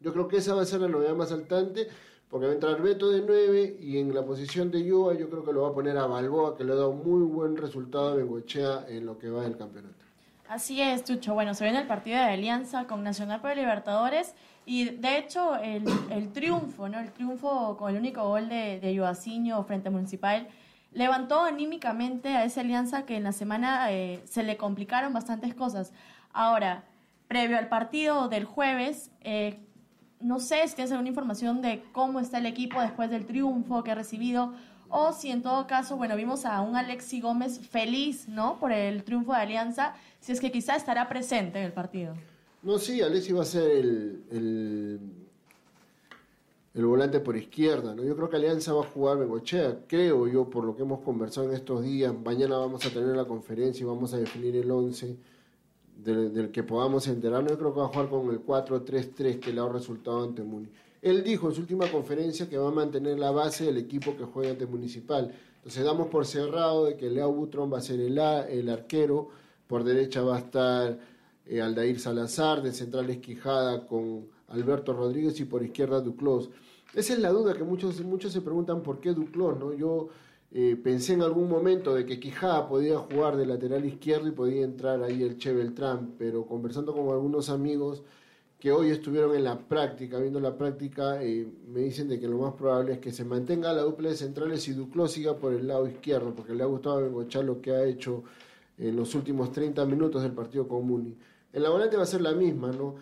Yo 0.00 0.12
creo 0.12 0.28
que 0.28 0.36
esa 0.36 0.54
va 0.54 0.62
a 0.62 0.66
ser 0.66 0.82
la 0.82 0.86
novedad 0.86 1.16
más 1.16 1.30
saltante 1.30 1.88
porque 2.30 2.46
va 2.46 2.52
a 2.52 2.54
entrar 2.54 2.80
Beto 2.80 3.10
de 3.10 3.22
9 3.22 3.78
y 3.80 3.98
en 3.98 4.14
la 4.14 4.24
posición 4.24 4.70
de 4.70 4.84
Yua 4.84 5.14
yo 5.14 5.28
creo 5.28 5.44
que 5.44 5.52
lo 5.52 5.62
va 5.62 5.70
a 5.70 5.74
poner 5.74 5.98
a 5.98 6.06
Balboa, 6.06 6.56
que 6.56 6.62
le 6.62 6.74
ha 6.74 6.76
dado 6.76 6.92
muy 6.92 7.22
buen 7.22 7.56
resultado 7.56 8.10
a 8.10 8.14
Bengochea 8.14 8.86
en 8.88 9.04
lo 9.04 9.18
que 9.18 9.30
va 9.30 9.42
del 9.42 9.56
campeonato. 9.56 10.01
Así 10.52 10.82
es, 10.82 11.02
Chucho. 11.02 11.32
Bueno, 11.32 11.54
se 11.54 11.64
viene 11.64 11.80
el 11.80 11.86
partido 11.86 12.18
de 12.18 12.24
alianza 12.24 12.84
con 12.84 13.02
Nacional 13.02 13.40
para 13.40 13.54
Libertadores 13.54 14.34
y 14.66 14.84
de 14.84 15.16
hecho 15.16 15.56
el, 15.56 15.82
triunfo, 16.34 16.90
¿no? 16.90 17.00
El 17.00 17.10
triunfo 17.10 17.78
con 17.78 17.90
el 17.90 17.96
único 17.96 18.28
gol 18.28 18.50
de, 18.50 18.78
de 18.78 19.64
frente 19.66 19.88
a 19.88 19.90
Municipal 19.90 20.48
levantó 20.92 21.40
anímicamente 21.40 22.36
a 22.36 22.44
esa 22.44 22.60
alianza 22.60 23.06
que 23.06 23.16
en 23.16 23.24
la 23.24 23.32
semana 23.32 23.90
eh, 23.92 24.22
se 24.26 24.42
le 24.42 24.58
complicaron 24.58 25.14
bastantes 25.14 25.54
cosas. 25.54 25.94
Ahora, 26.34 26.84
previo 27.28 27.56
al 27.56 27.68
partido 27.68 28.28
del 28.28 28.44
jueves, 28.44 29.10
eh, 29.22 29.58
no 30.20 30.38
sé 30.38 30.68
si 30.68 30.74
tienes 30.74 30.92
alguna 30.92 31.08
información 31.08 31.62
de 31.62 31.82
cómo 31.92 32.20
está 32.20 32.36
el 32.36 32.44
equipo 32.44 32.82
después 32.82 33.08
del 33.08 33.24
triunfo 33.24 33.82
que 33.82 33.92
ha 33.92 33.94
recibido 33.94 34.52
o 34.92 35.12
si 35.12 35.30
en 35.30 35.42
todo 35.42 35.66
caso, 35.66 35.96
bueno, 35.96 36.14
vimos 36.16 36.44
a 36.44 36.60
un 36.60 36.76
Alexi 36.76 37.20
Gómez 37.20 37.58
feliz, 37.58 38.28
¿no? 38.28 38.58
Por 38.58 38.72
el 38.72 39.02
triunfo 39.04 39.32
de 39.32 39.38
Alianza, 39.38 39.94
si 40.20 40.32
es 40.32 40.40
que 40.40 40.52
quizá 40.52 40.76
estará 40.76 41.08
presente 41.08 41.58
en 41.58 41.64
el 41.64 41.72
partido. 41.72 42.14
No, 42.62 42.78
sí, 42.78 43.00
Alexi 43.00 43.32
va 43.32 43.42
a 43.42 43.46
ser 43.46 43.70
el, 43.70 45.00
el, 46.74 46.86
volante 46.86 47.20
por 47.20 47.36
izquierda, 47.36 47.94
¿no? 47.94 48.04
Yo 48.04 48.14
creo 48.14 48.28
que 48.28 48.36
Alianza 48.36 48.74
va 48.74 48.82
a 48.82 48.86
jugar 48.86 49.18
Bengochea, 49.18 49.78
creo 49.88 50.28
yo, 50.28 50.50
por 50.50 50.64
lo 50.64 50.76
que 50.76 50.82
hemos 50.82 51.00
conversado 51.00 51.48
en 51.48 51.54
estos 51.54 51.82
días. 51.82 52.14
Mañana 52.24 52.58
vamos 52.58 52.84
a 52.84 52.90
tener 52.90 53.16
la 53.16 53.24
conferencia 53.24 53.82
y 53.82 53.86
vamos 53.86 54.12
a 54.12 54.18
definir 54.18 54.54
el 54.56 54.70
11 54.70 55.16
del, 56.04 56.50
que 56.52 56.62
podamos 56.62 57.08
enterarnos, 57.08 57.52
yo 57.52 57.58
creo 57.58 57.72
que 57.72 57.80
va 57.80 57.86
a 57.86 57.88
jugar 57.88 58.08
con 58.08 58.30
el 58.30 58.44
4-3-3 58.44 59.40
que 59.40 59.52
le 59.52 59.60
ha 59.60 59.68
resultado 59.68 60.22
ante 60.24 60.42
Muni. 60.42 60.68
Él 61.02 61.24
dijo 61.24 61.48
en 61.48 61.54
su 61.54 61.62
última 61.62 61.90
conferencia 61.90 62.48
que 62.48 62.56
va 62.56 62.68
a 62.68 62.72
mantener 62.72 63.18
la 63.18 63.32
base 63.32 63.64
del 63.64 63.76
equipo 63.76 64.16
que 64.16 64.24
juega 64.24 64.52
ante 64.52 64.66
Municipal. 64.66 65.34
Entonces 65.56 65.84
damos 65.84 66.06
por 66.06 66.24
cerrado 66.26 66.84
de 66.86 66.96
que 66.96 67.10
Leo 67.10 67.32
Butron 67.32 67.72
va 67.72 67.78
a 67.78 67.82
ser 67.82 68.00
el, 68.00 68.16
el 68.18 68.68
arquero, 68.68 69.28
por 69.66 69.82
derecha 69.82 70.22
va 70.22 70.36
a 70.36 70.38
estar 70.38 70.98
eh, 71.46 71.60
Aldair 71.60 71.98
Salazar, 71.98 72.62
de 72.62 72.72
central 72.72 73.10
Esquijada 73.10 73.84
con 73.86 74.28
Alberto 74.48 74.92
Rodríguez 74.92 75.38
y 75.40 75.44
por 75.44 75.64
izquierda 75.64 76.00
Duclos. 76.00 76.50
esa 76.94 77.14
es 77.14 77.18
la 77.18 77.30
duda 77.30 77.54
que 77.54 77.64
muchos, 77.64 78.00
muchos 78.02 78.32
se 78.32 78.40
preguntan 78.40 78.82
por 78.82 79.00
qué 79.00 79.12
Duclos, 79.12 79.58
¿no? 79.58 79.72
Yo 79.72 80.08
eh, 80.52 80.76
pensé 80.76 81.14
en 81.14 81.22
algún 81.22 81.48
momento 81.48 81.94
de 81.94 82.06
que 82.06 82.20
Quijada 82.20 82.68
podía 82.68 82.98
jugar 82.98 83.36
de 83.36 83.46
lateral 83.46 83.84
izquierdo 83.84 84.28
y 84.28 84.32
podía 84.32 84.62
entrar 84.62 85.02
ahí 85.02 85.22
el 85.22 85.36
Che 85.36 85.52
Beltrán, 85.52 86.14
pero 86.16 86.46
conversando 86.46 86.92
con 86.92 87.08
algunos 87.08 87.48
amigos 87.48 88.02
que 88.62 88.70
hoy 88.70 88.90
estuvieron 88.90 89.34
en 89.34 89.42
la 89.42 89.58
práctica, 89.58 90.20
viendo 90.20 90.38
la 90.38 90.56
práctica, 90.56 91.20
eh, 91.20 91.44
me 91.66 91.80
dicen 91.80 92.06
de 92.06 92.20
que 92.20 92.28
lo 92.28 92.38
más 92.38 92.54
probable 92.54 92.92
es 92.92 92.98
que 93.00 93.10
se 93.10 93.24
mantenga 93.24 93.72
la 93.72 93.82
dupla 93.82 94.10
de 94.10 94.14
centrales 94.14 94.68
y 94.68 94.72
Duclos 94.72 95.10
siga 95.10 95.36
por 95.36 95.52
el 95.52 95.66
lado 95.66 95.88
izquierdo, 95.88 96.32
porque 96.32 96.54
le 96.54 96.62
ha 96.62 96.66
gustado 96.66 97.02
Bengochá 97.02 97.42
lo 97.42 97.60
que 97.60 97.72
ha 97.72 97.84
hecho 97.84 98.22
en 98.78 98.94
los 98.94 99.16
últimos 99.16 99.50
30 99.50 99.84
minutos 99.86 100.22
del 100.22 100.30
partido 100.30 100.68
con 100.68 100.86
Muni. 100.86 101.12
En 101.52 101.60
la 101.60 101.70
volante 101.70 101.96
va 101.96 102.04
a 102.04 102.06
ser 102.06 102.20
la 102.20 102.34
misma, 102.34 102.70
¿no? 102.70 102.94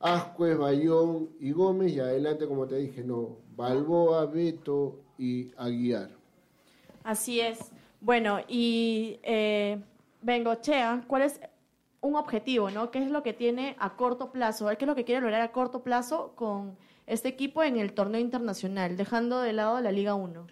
Ascuez, 0.00 0.58
Bayón 0.58 1.28
y 1.38 1.52
Gómez, 1.52 1.92
y 1.92 2.00
adelante, 2.00 2.48
como 2.48 2.66
te 2.66 2.74
dije, 2.74 3.04
no, 3.04 3.36
Balboa, 3.54 4.26
Beto 4.26 5.02
y 5.16 5.52
Aguiar. 5.56 6.10
Así 7.04 7.38
es. 7.38 7.60
Bueno, 8.00 8.40
y 8.48 9.20
eh, 9.22 9.80
Bengochea, 10.20 11.04
¿cuál 11.06 11.22
es 11.22 11.40
un 12.00 12.16
objetivo, 12.16 12.70
¿no? 12.70 12.90
¿Qué 12.90 13.02
es 13.02 13.10
lo 13.10 13.22
que 13.22 13.32
tiene 13.32 13.76
a 13.78 13.96
corto 13.96 14.32
plazo? 14.32 14.68
¿Qué 14.68 14.84
es 14.84 14.86
lo 14.86 14.94
que 14.94 15.04
quiere 15.04 15.20
lograr 15.20 15.42
a 15.42 15.52
corto 15.52 15.82
plazo 15.82 16.32
con 16.34 16.76
este 17.06 17.28
equipo 17.28 17.62
en 17.62 17.76
el 17.76 17.92
torneo 17.92 18.20
internacional, 18.20 18.96
dejando 18.96 19.40
de 19.40 19.52
lado 19.52 19.80
la 19.80 19.92
Liga 19.92 20.14
1? 20.14 20.46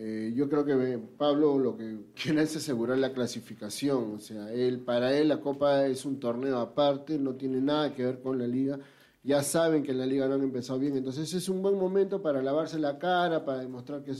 Eh, 0.00 0.32
yo 0.34 0.48
creo 0.48 0.64
que 0.64 0.98
Pablo 1.16 1.58
lo 1.58 1.76
que 1.76 1.98
quiere 2.22 2.42
es 2.42 2.56
asegurar 2.56 2.98
la 2.98 3.12
clasificación, 3.12 4.14
o 4.14 4.18
sea, 4.20 4.52
él 4.52 4.80
para 4.80 5.16
él 5.16 5.28
la 5.28 5.40
Copa 5.40 5.86
es 5.86 6.04
un 6.04 6.20
torneo 6.20 6.58
aparte, 6.58 7.18
no 7.18 7.34
tiene 7.34 7.60
nada 7.60 7.92
que 7.94 8.04
ver 8.04 8.20
con 8.20 8.38
la 8.38 8.46
Liga. 8.46 8.78
Ya 9.24 9.42
saben 9.42 9.82
que 9.82 9.90
en 9.90 9.98
la 9.98 10.06
Liga 10.06 10.28
no 10.28 10.34
han 10.34 10.42
empezado 10.42 10.78
bien, 10.78 10.96
entonces 10.96 11.32
es 11.34 11.48
un 11.48 11.60
buen 11.60 11.74
momento 11.76 12.22
para 12.22 12.40
lavarse 12.40 12.78
la 12.78 12.98
cara, 12.98 13.44
para 13.44 13.58
demostrar 13.58 14.02
que, 14.02 14.12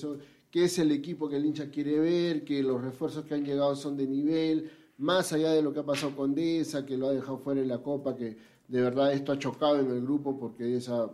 que 0.51 0.65
es 0.65 0.79
el 0.79 0.91
equipo 0.91 1.29
que 1.29 1.37
el 1.37 1.47
hincha 1.47 1.71
quiere 1.71 1.99
ver, 2.01 2.45
que 2.45 2.63
los 2.63 2.83
refuerzos 2.83 3.25
que 3.25 3.35
han 3.35 3.45
llegado 3.45 3.77
son 3.77 3.97
de 3.97 4.07
nivel, 4.07 4.71
más 4.99 5.33
allá 5.33 5.53
de 5.53 5.63
lo 5.63 5.73
que 5.73 5.81
ha 5.81 5.87
pasado 5.87 6.15
con 6.15 6.35
Deza, 6.35 6.85
que 6.85 6.97
lo 6.97 7.09
ha 7.09 7.13
dejado 7.13 7.39
fuera 7.39 7.61
en 7.61 7.69
la 7.69 7.79
Copa, 7.79 8.17
que 8.17 8.37
de 8.67 8.81
verdad 8.83 9.13
esto 9.13 9.33
ha 9.33 9.39
chocado 9.39 9.79
en 9.79 9.91
el 9.91 10.03
grupo, 10.03 10.39
porque 10.39 10.65
Deza, 10.65 11.11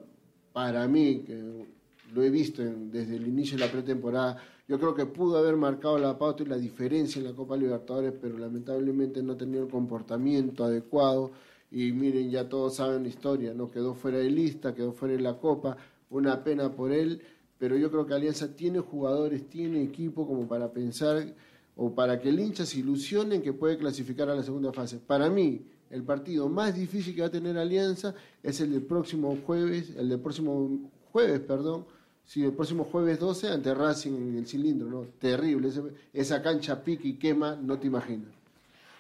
para 0.53 0.89
mí, 0.89 1.21
que 1.21 1.67
lo 2.13 2.23
he 2.23 2.31
visto 2.31 2.63
desde 2.63 3.17
el 3.17 3.29
inicio 3.29 3.59
de 3.59 3.67
la 3.67 3.73
pretemporada, 3.73 4.43
yo 4.67 4.79
creo 4.79 4.95
que 4.95 5.05
pudo 5.05 5.37
haber 5.37 5.57
marcado 5.57 5.99
la 5.99 6.19
pauta 6.19 6.43
y 6.43 6.47
la 6.47 6.57
diferencia 6.57 7.19
en 7.19 7.27
la 7.27 7.35
Copa 7.35 7.57
Libertadores, 7.57 8.15
pero 8.21 8.39
lamentablemente 8.39 9.23
no 9.23 9.37
tenía 9.37 9.61
el 9.61 9.69
comportamiento 9.69 10.65
adecuado. 10.65 11.33
Y 11.71 11.93
miren, 11.93 12.31
ya 12.31 12.49
todos 12.49 12.77
saben 12.77 13.03
la 13.03 13.09
historia, 13.09 13.53
¿no? 13.53 13.71
Quedó 13.71 13.95
fuera 13.95 14.19
de 14.19 14.31
lista, 14.31 14.75
quedó 14.75 14.93
fuera 14.93 15.15
de 15.17 15.21
la 15.21 15.39
Copa, 15.39 15.77
una 16.09 16.43
pena 16.43 16.73
por 16.73 16.93
él, 16.93 17.21
pero 17.59 17.77
yo 17.77 17.91
creo 17.91 18.07
que 18.07 18.15
Alianza 18.15 18.57
tiene 18.57 18.79
jugadores, 18.79 19.49
tiene 19.51 19.83
equipo 19.83 20.27
como 20.27 20.49
para 20.49 20.73
pensar 20.73 21.35
o 21.77 21.95
para 21.95 22.21
que 22.21 22.29
el 22.29 22.41
hincha 22.41 22.65
se 22.65 22.79
ilusione 22.79 23.43
que 23.43 23.53
puede 23.53 23.79
clasificar 23.79 24.29
a 24.29 24.35
la 24.35 24.43
segunda 24.43 24.73
fase. 24.73 24.99
Para 24.99 25.29
mí, 25.29 25.67
el 25.91 26.03
partido 26.03 26.49
más 26.49 26.75
difícil 26.75 27.15
que 27.15 27.21
va 27.21 27.29
a 27.29 27.31
tener 27.31 27.57
Alianza 27.59 28.15
es 28.43 28.61
el 28.61 28.73
del 28.73 28.83
próximo 28.83 29.37
jueves, 29.47 29.91
el 29.97 30.09
del 30.09 30.21
próximo 30.21 30.91
jueves, 31.13 31.41
perdón, 31.41 31.87
sí, 32.25 32.45
el 32.45 32.53
próximo 32.53 32.85
jueves 32.85 33.19
12 33.19 33.49
ante 33.49 33.75
Racing 33.75 34.13
en 34.13 34.39
el 34.39 34.47
cilindro, 34.47 34.89
¿no? 34.89 35.01
Terrible, 35.19 35.71
esa 36.13 36.43
cancha 36.43 36.83
pica 36.83 37.07
y 37.07 37.15
quema, 37.15 37.57
no 37.57 37.79
te 37.79 37.87
imaginas. 37.87 38.29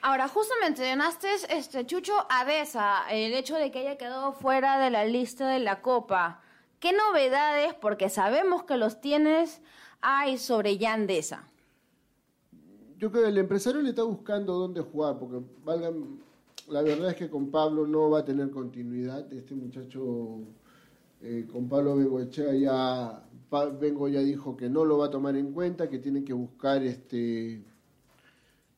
Ahora, 0.02 0.28
justo 0.28 0.52
mencionaste, 0.60 1.28
este, 1.48 1.86
Chucho, 1.86 2.12
Adesa, 2.28 3.04
el 3.10 3.32
hecho 3.32 3.56
de 3.56 3.70
que 3.70 3.78
haya 3.78 3.96
quedado 3.96 4.32
fuera 4.32 4.78
de 4.78 4.90
la 4.90 5.06
lista 5.06 5.48
de 5.48 5.60
la 5.60 5.80
Copa. 5.80 6.42
¿Qué 6.78 6.92
novedades, 6.92 7.72
porque 7.72 8.10
sabemos 8.10 8.64
que 8.64 8.76
los 8.76 9.00
tienes, 9.00 9.62
hay 10.02 10.36
sobre 10.36 10.76
Yandesa? 10.76 11.48
Yo 13.04 13.10
creo 13.10 13.24
que 13.24 13.28
el 13.28 13.36
empresario 13.36 13.82
le 13.82 13.90
está 13.90 14.02
buscando 14.02 14.54
dónde 14.54 14.80
jugar, 14.80 15.18
porque 15.18 15.38
valgan, 15.62 16.20
la 16.70 16.80
verdad 16.80 17.10
es 17.10 17.16
que 17.16 17.28
con 17.28 17.50
Pablo 17.50 17.86
no 17.86 18.08
va 18.08 18.20
a 18.20 18.24
tener 18.24 18.50
continuidad. 18.50 19.30
Este 19.30 19.54
muchacho, 19.54 20.38
eh, 21.20 21.46
con 21.52 21.68
Pablo 21.68 21.96
Bengoechea 21.96 22.54
ya, 22.54 23.22
Vengo 23.78 24.08
ya 24.08 24.20
dijo 24.20 24.56
que 24.56 24.70
no 24.70 24.86
lo 24.86 24.96
va 24.96 25.06
a 25.06 25.10
tomar 25.10 25.36
en 25.36 25.52
cuenta, 25.52 25.90
que 25.90 25.98
tiene 25.98 26.24
que 26.24 26.32
buscar 26.32 26.82
este 26.82 27.62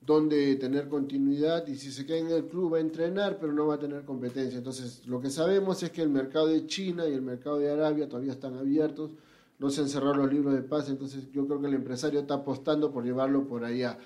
dónde 0.00 0.56
tener 0.56 0.88
continuidad 0.88 1.64
y 1.68 1.76
si 1.76 1.92
se 1.92 2.04
queda 2.04 2.18
en 2.18 2.30
el 2.32 2.46
club 2.46 2.74
va 2.74 2.78
a 2.78 2.80
entrenar, 2.80 3.38
pero 3.40 3.52
no 3.52 3.68
va 3.68 3.76
a 3.76 3.78
tener 3.78 4.04
competencia. 4.04 4.58
Entonces, 4.58 5.06
lo 5.06 5.20
que 5.20 5.30
sabemos 5.30 5.84
es 5.84 5.90
que 5.90 6.02
el 6.02 6.08
mercado 6.08 6.48
de 6.48 6.66
China 6.66 7.08
y 7.08 7.12
el 7.12 7.22
mercado 7.22 7.58
de 7.58 7.70
Arabia 7.70 8.08
todavía 8.08 8.32
están 8.32 8.56
abiertos, 8.58 9.12
no 9.60 9.70
se 9.70 9.82
han 9.82 9.88
cerrado 9.88 10.14
los 10.14 10.32
libros 10.32 10.52
de 10.52 10.62
paz, 10.62 10.88
entonces 10.90 11.30
yo 11.30 11.46
creo 11.46 11.60
que 11.60 11.68
el 11.68 11.74
empresario 11.74 12.18
está 12.18 12.34
apostando 12.34 12.92
por 12.92 13.04
llevarlo 13.04 13.46
por 13.46 13.64
allá. 13.64 13.98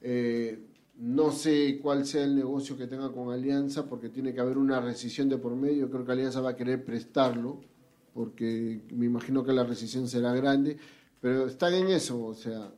Eh, 0.00 0.58
no 0.96 1.30
sé 1.30 1.78
cuál 1.82 2.06
sea 2.06 2.24
el 2.24 2.34
negocio 2.34 2.76
que 2.76 2.86
tenga 2.86 3.12
con 3.12 3.32
Alianza, 3.32 3.86
porque 3.86 4.08
tiene 4.08 4.32
que 4.32 4.40
haber 4.40 4.56
una 4.56 4.80
rescisión 4.80 5.28
de 5.28 5.38
por 5.38 5.54
medio. 5.54 5.90
Creo 5.90 6.06
que 6.06 6.12
Alianza 6.12 6.40
va 6.40 6.50
a 6.50 6.56
querer 6.56 6.84
prestarlo, 6.84 7.60
porque 8.14 8.80
me 8.92 9.06
imagino 9.06 9.44
que 9.44 9.52
la 9.52 9.64
rescisión 9.64 10.08
será 10.08 10.32
grande. 10.32 10.78
Pero 11.20 11.46
están 11.46 11.74
en 11.74 11.88
eso, 11.88 12.22
o 12.24 12.34
sea, 12.34 12.70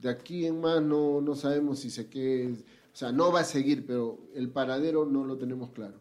de 0.00 0.08
aquí 0.08 0.46
en 0.46 0.60
más 0.60 0.82
no, 0.82 1.20
no 1.20 1.34
sabemos 1.34 1.80
si 1.80 1.90
se 1.90 2.08
quede. 2.08 2.54
O 2.92 2.96
sea, 2.96 3.12
no 3.12 3.30
va 3.30 3.40
a 3.40 3.44
seguir, 3.44 3.86
pero 3.86 4.18
el 4.34 4.50
paradero 4.50 5.06
no 5.06 5.24
lo 5.24 5.36
tenemos 5.36 5.70
claro. 5.70 6.00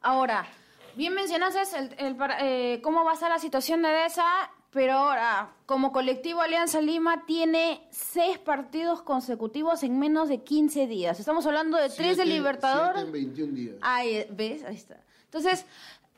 Ahora, 0.00 0.46
bien 0.96 1.14
mencionas 1.14 1.54
el, 1.74 1.94
el, 1.98 2.16
eh, 2.40 2.80
cómo 2.82 3.04
va 3.04 3.10
a 3.10 3.14
estar 3.14 3.30
la 3.30 3.38
situación 3.38 3.82
de 3.82 4.06
esa 4.06 4.24
pero 4.70 4.92
ahora, 4.92 5.52
como 5.66 5.90
colectivo 5.90 6.40
Alianza 6.40 6.80
Lima 6.80 7.24
tiene 7.26 7.86
seis 7.90 8.38
partidos 8.38 9.02
consecutivos 9.02 9.82
en 9.82 9.98
menos 9.98 10.28
de 10.28 10.44
15 10.44 10.86
días. 10.86 11.18
Estamos 11.18 11.44
hablando 11.46 11.76
de 11.76 11.90
tres 11.90 12.16
de 12.16 12.24
Libertadores. 12.24 13.02
en 13.02 13.12
21 13.12 13.52
días. 13.52 13.74
Ahí, 13.80 14.26
¿ves? 14.30 14.62
Ahí 14.62 14.76
está. 14.76 15.00
Entonces, 15.24 15.66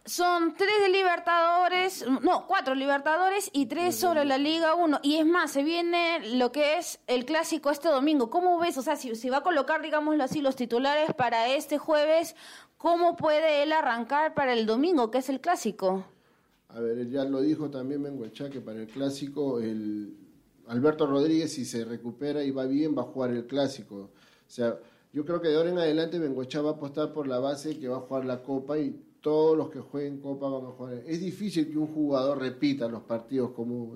son 0.04 0.54
tres 0.54 0.82
de 0.82 0.90
Libertadores, 0.90 2.04
no, 2.22 2.46
cuatro 2.46 2.74
Libertadores 2.74 3.48
y 3.54 3.66
tres 3.66 3.98
sobre 3.98 4.26
la 4.26 4.36
Liga 4.36 4.74
1. 4.74 5.00
Y 5.02 5.16
es 5.16 5.24
más, 5.24 5.52
se 5.52 5.62
viene 5.62 6.36
lo 6.36 6.52
que 6.52 6.76
es 6.76 7.00
el 7.06 7.24
clásico 7.24 7.70
este 7.70 7.88
domingo. 7.88 8.28
¿Cómo 8.28 8.58
ves? 8.58 8.76
O 8.76 8.82
sea, 8.82 8.96
si, 8.96 9.14
si 9.14 9.30
va 9.30 9.38
a 9.38 9.42
colocar, 9.42 9.80
digámoslo 9.80 10.22
así, 10.24 10.42
los 10.42 10.56
titulares 10.56 11.14
para 11.14 11.48
este 11.48 11.78
jueves, 11.78 12.36
¿cómo 12.76 13.16
puede 13.16 13.62
él 13.62 13.72
arrancar 13.72 14.34
para 14.34 14.52
el 14.52 14.66
domingo, 14.66 15.10
que 15.10 15.18
es 15.18 15.30
el 15.30 15.40
clásico? 15.40 16.04
A 16.74 16.80
ver, 16.80 17.08
ya 17.10 17.24
lo 17.24 17.42
dijo 17.42 17.70
también 17.70 18.02
Benguechá 18.02 18.48
que 18.48 18.60
para 18.60 18.80
el 18.80 18.86
clásico 18.86 19.60
el 19.60 20.14
Alberto 20.68 21.06
Rodríguez 21.06 21.52
si 21.52 21.66
se 21.66 21.84
recupera 21.84 22.42
y 22.42 22.50
va 22.50 22.64
bien 22.64 22.96
va 22.96 23.02
a 23.02 23.06
jugar 23.06 23.30
el 23.30 23.46
clásico. 23.46 23.96
O 23.96 24.10
sea, 24.46 24.78
yo 25.12 25.24
creo 25.26 25.40
que 25.42 25.48
de 25.48 25.56
ahora 25.56 25.70
en 25.70 25.78
adelante 25.78 26.18
Benguechá 26.18 26.62
va 26.62 26.70
a 26.70 26.72
apostar 26.74 27.12
por 27.12 27.26
la 27.26 27.38
base 27.40 27.78
que 27.78 27.88
va 27.88 27.98
a 27.98 28.00
jugar 28.00 28.24
la 28.24 28.42
Copa 28.42 28.78
y 28.78 28.98
todos 29.20 29.56
los 29.56 29.68
que 29.68 29.80
jueguen 29.80 30.20
Copa 30.20 30.48
van 30.48 30.64
a 30.64 30.70
jugar. 30.70 31.02
Es 31.06 31.20
difícil 31.20 31.70
que 31.70 31.76
un 31.76 31.88
jugador 31.88 32.40
repita 32.40 32.88
los 32.88 33.02
partidos 33.02 33.50
como 33.50 33.94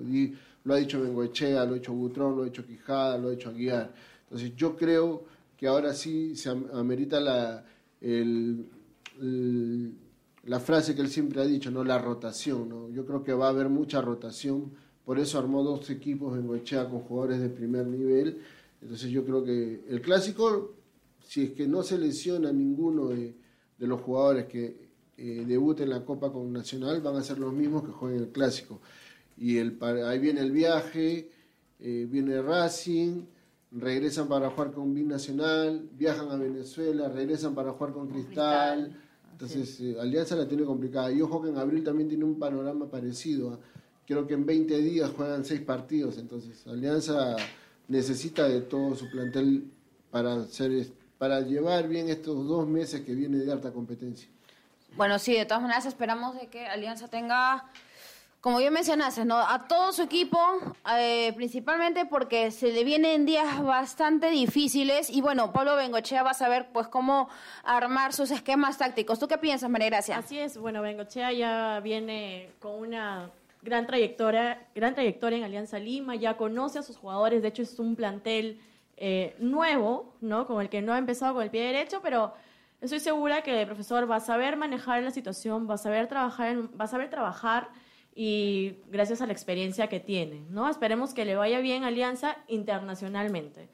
lo 0.63 0.73
ha 0.73 0.77
dicho 0.77 1.01
Bengoechea, 1.01 1.65
lo 1.65 1.71
ha 1.71 1.75
dicho 1.75 1.93
Butrón, 1.93 2.35
lo 2.35 2.43
ha 2.43 2.45
dicho 2.45 2.65
Quijada, 2.65 3.17
lo 3.17 3.29
ha 3.29 3.31
dicho 3.31 3.49
Aguiar. 3.49 3.91
Entonces 4.23 4.55
yo 4.55 4.75
creo 4.75 5.23
que 5.57 5.65
ahora 5.65 5.93
sí 5.93 6.35
se 6.35 6.49
amerita 6.49 7.19
la, 7.19 7.65
el 8.01 8.67
la 10.47 10.61
frase 10.61 10.95
que 10.95 11.01
él 11.01 11.09
siempre 11.09 11.41
ha 11.41 11.45
dicho, 11.45 11.69
¿no? 11.71 11.83
La 11.83 11.97
rotación, 11.97 12.69
¿no? 12.69 12.89
Yo 12.89 13.05
creo 13.05 13.21
que 13.21 13.33
va 13.33 13.47
a 13.47 13.49
haber 13.49 13.67
mucha 13.67 14.01
rotación, 14.01 14.71
por 15.03 15.19
eso 15.19 15.37
armó 15.37 15.61
dos 15.61 15.89
equipos 15.89 16.37
en 16.37 16.47
Goechea 16.47 16.89
con 16.89 17.01
jugadores 17.01 17.41
de 17.41 17.49
primer 17.49 17.85
nivel. 17.85 18.41
Entonces 18.81 19.11
yo 19.11 19.25
creo 19.25 19.43
que 19.43 19.83
el 19.89 20.01
clásico, 20.01 20.75
si 21.21 21.43
es 21.43 21.51
que 21.51 21.67
no 21.67 21.83
se 21.83 21.97
lesiona 21.97 22.51
ninguno 22.53 23.09
de, 23.09 23.35
los 23.79 24.01
jugadores 24.01 24.45
que 24.45 24.87
eh, 25.17 25.43
debuten 25.45 25.83
en 25.85 25.89
la 25.89 26.05
Copa 26.05 26.31
con 26.31 26.51
Nacional, 26.53 27.01
van 27.01 27.17
a 27.17 27.23
ser 27.23 27.39
los 27.39 27.51
mismos 27.51 27.83
que 27.83 27.91
jueguen 27.91 28.21
el 28.21 28.29
clásico. 28.29 28.79
Y 29.35 29.57
el, 29.57 29.77
ahí 29.81 30.19
viene 30.19 30.39
el 30.39 30.51
viaje, 30.51 31.29
eh, 31.79 32.07
viene 32.09 32.41
Racing, 32.41 33.23
regresan 33.71 34.29
para 34.29 34.49
jugar 34.49 34.71
con 34.71 34.93
Binacional, 34.93 35.89
viajan 35.91 36.31
a 36.31 36.37
Venezuela, 36.37 37.09
regresan 37.09 37.53
para 37.53 37.73
jugar 37.73 37.93
con 37.93 38.07
Cristal 38.07 38.95
entonces, 39.37 39.79
eh, 39.81 39.95
Alianza 40.01 40.35
la 40.35 40.47
tiene 40.47 40.63
complicada. 40.63 41.11
Y 41.11 41.21
ojo 41.21 41.43
que 41.43 41.49
en 41.49 41.57
abril 41.59 41.83
también 41.83 42.09
tiene 42.09 42.25
un 42.25 42.39
panorama 42.39 42.89
parecido. 42.89 43.59
Creo 44.07 44.25
que 44.25 44.33
en 44.33 44.47
20 44.47 44.79
días 44.79 45.11
juegan 45.15 45.45
seis 45.45 45.61
partidos. 45.61 46.17
Entonces, 46.17 46.65
Alianza 46.65 47.35
necesita 47.87 48.47
de 48.47 48.61
todo 48.61 48.95
su 48.95 49.07
plantel 49.11 49.69
para, 50.09 50.37
hacer, 50.37 50.87
para 51.19 51.41
llevar 51.41 51.87
bien 51.87 52.09
estos 52.09 52.47
dos 52.47 52.67
meses 52.67 53.01
que 53.01 53.13
viene 53.13 53.37
de 53.37 53.51
alta 53.51 53.71
competencia. 53.71 54.27
Bueno, 54.95 55.19
sí, 55.19 55.35
de 55.35 55.45
todas 55.45 55.61
maneras 55.61 55.85
esperamos 55.85 56.35
de 56.35 56.47
que 56.47 56.65
Alianza 56.65 57.07
tenga 57.07 57.69
como 58.41 58.59
bien 58.59 58.71
mencionaste, 58.71 59.25
¿no? 59.25 59.37
a 59.37 59.67
todo 59.67 59.91
su 59.91 60.03
equipo, 60.03 60.39
eh, 60.97 61.33
principalmente 61.35 62.05
porque 62.05 62.51
se 62.51 62.71
le 62.71 62.83
vienen 62.83 63.25
días 63.25 63.61
bastante 63.63 64.29
difíciles 64.29 65.09
y 65.09 65.21
bueno, 65.21 65.51
Pablo 65.51 65.75
Bengochea 65.75 66.23
va 66.23 66.31
a 66.31 66.35
saber 66.35 66.67
pues 66.71 66.87
cómo 66.87 67.29
armar 67.63 68.13
sus 68.13 68.29
esquemas 68.31 68.77
tácticos. 68.77 69.19
¿Tú 69.19 69.27
qué 69.27 69.37
piensas, 69.37 69.69
María 69.69 69.87
Gracia? 69.87 70.17
Así 70.17 70.37
es, 70.37 70.57
bueno, 70.57 70.81
Bengochea 70.81 71.31
ya 71.33 71.79
viene 71.79 72.51
con 72.59 72.75
una 72.75 73.31
gran 73.63 73.87
trayectoria, 73.87 74.67
gran 74.75 74.93
trayectoria 74.93 75.39
en 75.39 75.43
Alianza 75.43 75.79
Lima, 75.79 76.15
ya 76.15 76.37
conoce 76.37 76.79
a 76.79 76.83
sus 76.83 76.97
jugadores, 76.97 77.41
de 77.41 77.47
hecho 77.47 77.63
es 77.63 77.77
un 77.79 77.95
plantel 77.95 78.61
eh, 78.97 79.35
nuevo, 79.39 80.13
¿no? 80.21 80.45
Con 80.45 80.61
el 80.61 80.69
que 80.69 80.81
no 80.81 80.93
ha 80.93 80.97
empezado 80.99 81.33
con 81.33 81.43
el 81.43 81.49
pie 81.49 81.63
derecho, 81.63 82.01
pero 82.01 82.33
estoy 82.81 82.99
segura 82.99 83.41
que 83.41 83.61
el 83.61 83.65
profesor 83.65 84.09
va 84.09 84.17
a 84.17 84.19
saber 84.19 84.57
manejar 84.57 85.01
la 85.01 85.11
situación, 85.11 85.67
va 85.69 85.73
a 85.73 85.77
saber 85.77 86.07
trabajar, 86.07 86.55
va 86.79 86.85
a 86.85 86.87
saber 86.87 87.09
trabajar 87.09 87.69
y 88.19 88.79
gracias 88.87 89.21
a 89.21 89.27
la 89.27 89.31
experiencia 89.31 89.87
que 89.89 89.99
tiene, 89.99 90.41
¿no? 90.49 90.67
Esperemos 90.67 91.13
que 91.13 91.23
le 91.23 91.35
vaya 91.35 91.59
bien 91.59 91.83
Alianza 91.83 92.35
internacionalmente. 92.47 93.69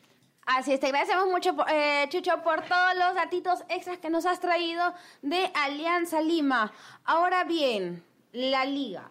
Así 0.46 0.74
es, 0.74 0.82
te 0.82 0.88
agradecemos 0.88 1.28
mucho, 1.28 1.56
eh, 1.70 2.06
Chucho, 2.10 2.44
por 2.44 2.62
todos 2.64 2.94
los 2.96 3.16
datitos 3.16 3.62
extras 3.70 4.00
que 4.00 4.10
nos 4.10 4.26
has 4.26 4.42
traído 4.42 4.94
de 5.22 5.50
Alianza 5.56 6.22
Lima. 6.22 6.74
Ahora 7.06 7.46
bien, 7.46 8.04
la 8.34 8.66
liga 8.66 9.10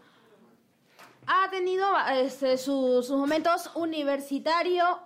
ha 1.26 1.48
tenido 1.50 1.86
este, 2.10 2.58
sus 2.58 3.08
momentos 3.10 3.70
universitario. 3.74 5.00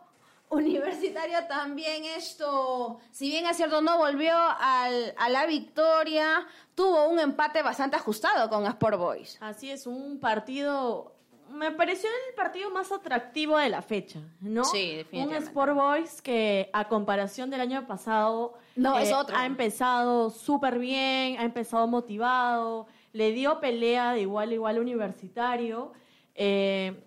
Universitario 0.49 1.39
también 1.49 2.05
esto, 2.05 3.01
si 3.11 3.31
bien 3.31 3.47
es 3.47 3.57
cierto, 3.57 3.81
no 3.81 3.99
volvió 3.99 4.35
al, 4.37 5.15
a 5.17 5.29
la 5.29 5.45
victoria, 5.47 6.47
tuvo 6.75 7.09
un 7.09 7.19
empate 7.19 7.63
bastante 7.63 7.97
ajustado 7.97 8.49
con 8.49 8.65
Sport 8.67 8.99
Boys. 8.99 9.39
Así 9.41 9.71
es, 9.71 9.87
un 9.87 10.21
partido 10.21 11.17
me 11.51 11.71
pareció 11.71 12.09
el 12.29 12.35
partido 12.35 12.71
más 12.71 12.93
atractivo 12.93 13.57
de 13.59 13.69
la 13.69 13.83
fecha, 13.83 14.21
¿no? 14.41 14.65
Sí, 14.65 14.97
definitivamente. 14.97 15.37
Un 15.37 15.43
Sport 15.45 15.75
Boys 15.75 16.23
que 16.23 16.71
a 16.73 16.89
comparación 16.89 17.51
del 17.51 17.61
año 17.61 17.87
pasado 17.87 18.55
no, 18.75 18.99
es 18.99 19.11
eh, 19.11 19.15
otro. 19.15 19.37
ha 19.37 19.47
empezado 19.47 20.31
súper 20.31 20.79
bien, 20.79 21.39
ha 21.39 21.45
empezado 21.45 21.87
motivado, 21.87 22.87
le 23.13 23.33
dio 23.33 23.61
pelea 23.61 24.13
de 24.13 24.23
igual 24.23 24.51
a 24.51 24.55
igual 24.55 24.79
universitario. 24.79 25.93
Eh, 26.35 27.03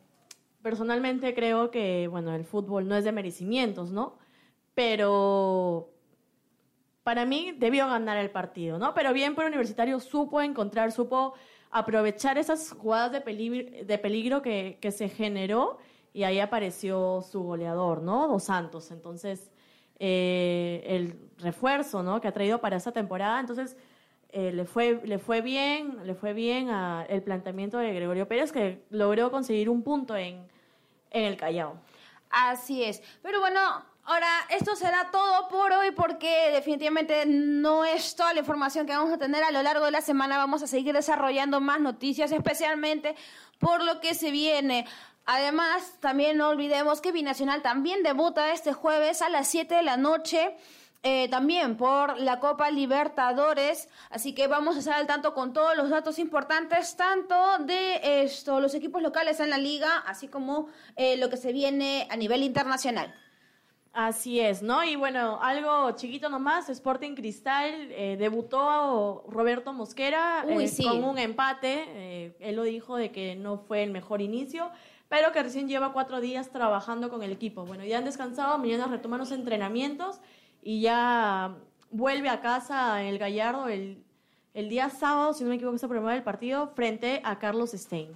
personalmente 0.62 1.34
creo 1.34 1.72
que, 1.72 2.08
bueno, 2.08 2.34
el 2.34 2.46
fútbol 2.46 2.88
no 2.88 2.96
es 2.96 3.04
de 3.04 3.12
merecimientos, 3.12 3.92
¿no? 3.92 4.18
Pero 4.74 5.92
para 7.04 7.26
mí 7.26 7.54
debió 7.58 7.88
ganar 7.88 8.18
el 8.18 8.30
partido, 8.30 8.78
¿no? 8.78 8.94
Pero 8.94 9.14
bien 9.14 9.36
por 9.36 9.46
Universitario 9.46 10.00
supo 10.00 10.42
encontrar, 10.42 10.92
supo 10.92 11.34
aprovechar 11.72 12.38
esas 12.38 12.72
jugadas 12.72 13.12
de 13.12 13.22
peligro, 13.22 13.86
de 13.86 13.98
peligro 13.98 14.42
que, 14.42 14.78
que, 14.82 14.92
se 14.92 15.10
generó 15.10 15.78
y 16.14 16.24
ahí 16.24 16.40
apareció 16.40 17.22
su 17.22 17.44
goleador, 17.44 18.02
¿no? 18.02 18.28
Dos 18.28 18.44
Santos. 18.44 18.92
Entonces, 18.92 19.52
eh, 20.00 20.84
el 20.86 21.20
refuerzo, 21.38 22.04
¿no? 22.04 22.22
Que 22.22 22.28
ha 22.28 22.32
traído 22.32 22.62
para 22.62 22.78
esa 22.78 22.92
temporada. 22.92 23.40
Entonces, 23.40 23.78
eh, 24.32 24.52
le, 24.52 24.66
fue, 24.66 25.02
le 25.04 25.20
fue 25.20 25.42
bien, 25.42 25.98
le 26.06 26.16
fue 26.16 26.34
bien 26.34 26.70
a 26.70 27.06
el 27.10 27.22
planteamiento 27.24 27.78
de 27.78 27.94
Gregorio 27.94 28.28
Pérez, 28.28 28.52
que 28.52 28.84
logró 28.90 29.32
conseguir 29.32 29.70
un 29.70 29.84
punto 29.84 30.16
en, 30.16 30.48
en 31.12 31.24
el 31.24 31.38
Callao. 31.38 31.80
Así 32.30 32.84
es. 32.84 33.02
Pero 33.22 33.40
bueno, 33.40 33.60
Ahora, 34.12 34.28
esto 34.50 34.76
será 34.76 35.12
todo 35.12 35.48
por 35.50 35.72
hoy 35.72 35.92
porque 35.92 36.50
definitivamente 36.52 37.28
no 37.28 37.86
es 37.86 38.16
toda 38.16 38.34
la 38.34 38.40
información 38.40 38.88
que 38.88 38.96
vamos 38.96 39.14
a 39.14 39.20
tener 39.20 39.44
a 39.44 39.52
lo 39.52 39.62
largo 39.62 39.86
de 39.86 39.92
la 39.92 40.02
semana. 40.02 40.36
Vamos 40.40 40.64
a 40.64 40.68
seguir 40.68 40.96
desarrollando 40.96 41.62
más 41.62 41.80
noticias, 41.80 42.32
especialmente 42.32 43.16
por 43.60 43.84
lo 43.84 44.00
que 44.00 44.16
se 44.16 44.32
viene. 44.32 44.88
Además, 45.28 45.94
también 46.00 46.38
no 46.38 46.50
olvidemos 46.50 47.02
que 47.02 47.12
Binacional 47.12 47.62
también 47.62 48.02
debuta 48.02 48.52
este 48.52 48.74
jueves 48.74 49.22
a 49.22 49.30
las 49.30 49.48
7 49.48 49.76
de 49.76 49.84
la 49.84 49.96
noche. 49.96 50.58
Eh, 51.02 51.30
también 51.30 51.78
por 51.78 52.20
la 52.20 52.42
Copa 52.42 52.70
Libertadores, 52.72 53.88
así 54.10 54.34
que 54.34 54.48
vamos 54.48 54.76
a 54.76 54.80
estar 54.80 54.96
al 54.96 55.08
tanto 55.08 55.34
con 55.34 55.54
todos 55.54 55.78
los 55.78 55.90
datos 55.90 56.20
importantes, 56.20 56.98
tanto 56.98 57.36
de 57.60 58.24
esto, 58.24 58.60
los 58.60 58.74
equipos 58.74 59.02
locales 59.02 59.40
en 59.40 59.50
la 59.50 59.58
liga, 59.58 60.00
así 60.06 60.28
como 60.28 60.68
eh, 60.98 61.16
lo 61.16 61.30
que 61.30 61.38
se 61.38 61.54
viene 61.54 62.06
a 62.10 62.18
nivel 62.18 62.44
internacional. 62.44 63.16
Así 63.92 64.40
es, 64.40 64.62
¿no? 64.62 64.84
Y 64.84 64.96
bueno, 64.96 65.40
algo 65.42 65.92
chiquito 65.92 66.30
nomás, 66.30 66.70
Sporting 66.70 67.16
Cristal 67.16 67.90
eh, 67.92 68.18
debutó 68.20 69.26
Roberto 69.28 69.74
Mosquera 69.74 70.46
Uy, 70.48 70.66
eh, 70.66 70.68
sí. 70.68 70.84
con 70.84 71.04
un 71.04 71.18
empate. 71.18 71.86
Eh, 71.88 72.36
él 72.40 72.56
lo 72.56 72.64
dijo 72.64 72.98
de 72.98 73.12
que 73.12 73.36
no 73.36 73.58
fue 73.58 73.82
el 73.82 73.92
mejor 73.92 74.22
inicio, 74.22 74.70
pero 75.08 75.32
que 75.32 75.42
recién 75.42 75.68
lleva 75.68 75.92
cuatro 75.92 76.22
días 76.22 76.52
trabajando 76.52 77.10
con 77.10 77.24
el 77.24 77.32
equipo. 77.32 77.66
Bueno, 77.66 77.84
ya 77.84 77.98
han 77.98 78.06
descansado, 78.06 78.60
mañana 78.60 78.86
retoman 78.86 79.20
los 79.20 79.32
entrenamientos 79.32 80.22
y 80.62 80.82
ya 80.82 81.56
vuelve 81.92 82.30
a 82.30 82.42
casa 82.42 83.04
el 83.04 83.18
Gallardo 83.18 83.68
el, 83.68 84.04
el 84.54 84.70
día 84.70 84.90
sábado, 84.90 85.34
si 85.34 85.44
no 85.44 85.50
me 85.50 85.56
equivoco, 85.56 85.76
es 85.76 85.84
el 85.84 85.90
primer 85.90 86.14
del 86.14 86.24
partido, 86.24 86.68
frente 86.76 87.22
a 87.24 87.40
Carlos 87.40 87.72
Stein. 87.72 88.10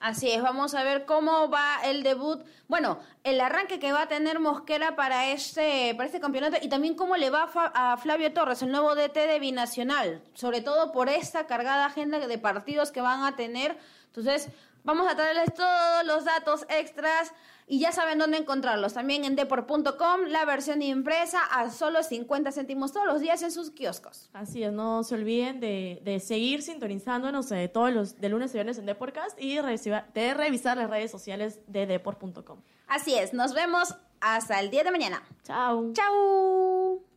Así 0.00 0.30
es, 0.30 0.40
vamos 0.40 0.74
a 0.74 0.84
ver 0.84 1.06
cómo 1.06 1.50
va 1.50 1.80
el 1.84 2.04
debut, 2.04 2.44
bueno, 2.68 3.00
el 3.24 3.40
arranque 3.40 3.80
que 3.80 3.90
va 3.90 4.02
a 4.02 4.08
tener 4.08 4.38
Mosquera 4.38 4.94
para 4.94 5.32
este, 5.32 5.92
para 5.96 6.06
este 6.06 6.20
campeonato 6.20 6.56
y 6.62 6.68
también 6.68 6.94
cómo 6.94 7.16
le 7.16 7.30
va 7.30 7.50
a 7.52 7.96
Flavio 7.96 8.32
Torres, 8.32 8.62
el 8.62 8.70
nuevo 8.70 8.94
DT 8.94 9.14
de 9.14 9.40
Binacional, 9.40 10.22
sobre 10.34 10.60
todo 10.60 10.92
por 10.92 11.08
esta 11.08 11.48
cargada 11.48 11.86
agenda 11.86 12.20
de 12.24 12.38
partidos 12.38 12.92
que 12.92 13.00
van 13.00 13.24
a 13.24 13.34
tener. 13.34 13.76
Entonces, 14.06 14.50
vamos 14.84 15.10
a 15.10 15.16
traerles 15.16 15.54
todos 15.54 16.06
los 16.06 16.24
datos 16.24 16.66
extras 16.68 17.32
y 17.66 17.78
ya 17.80 17.92
saben 17.92 18.18
dónde 18.18 18.38
encontrarlos. 18.38 18.94
También 18.94 19.24
en 19.24 19.36
deport.com, 19.36 20.22
la 20.28 20.44
versión 20.44 20.80
impresa 20.82 21.40
a 21.44 21.70
solo 21.70 22.02
50 22.02 22.50
céntimos 22.50 22.92
todos 22.92 23.06
los 23.06 23.20
días 23.20 23.42
en 23.42 23.52
sus 23.52 23.70
kioscos. 23.70 24.30
Así 24.32 24.62
es, 24.62 24.72
no 24.72 25.04
se 25.04 25.14
olviden 25.14 25.60
de, 25.60 26.00
de 26.04 26.18
seguir 26.20 26.62
sintonizándonos 26.62 27.52
eh, 27.52 27.68
todos 27.68 27.92
los 27.92 28.20
de 28.20 28.28
lunes 28.30 28.50
a 28.52 28.54
viernes 28.54 28.78
en 28.78 28.86
Deportcast 28.86 29.40
y 29.40 29.56
de 29.56 30.34
revisar 30.34 30.76
las 30.78 30.90
redes 30.90 31.10
sociales 31.10 31.60
de 31.66 31.86
deport.com. 31.86 32.60
Así 32.86 33.14
es, 33.14 33.34
nos 33.34 33.52
vemos 33.52 33.94
hasta 34.20 34.60
el 34.60 34.70
día 34.70 34.84
de 34.84 34.90
mañana. 34.90 35.22
Chao. 35.44 35.92
Chao. 35.92 37.07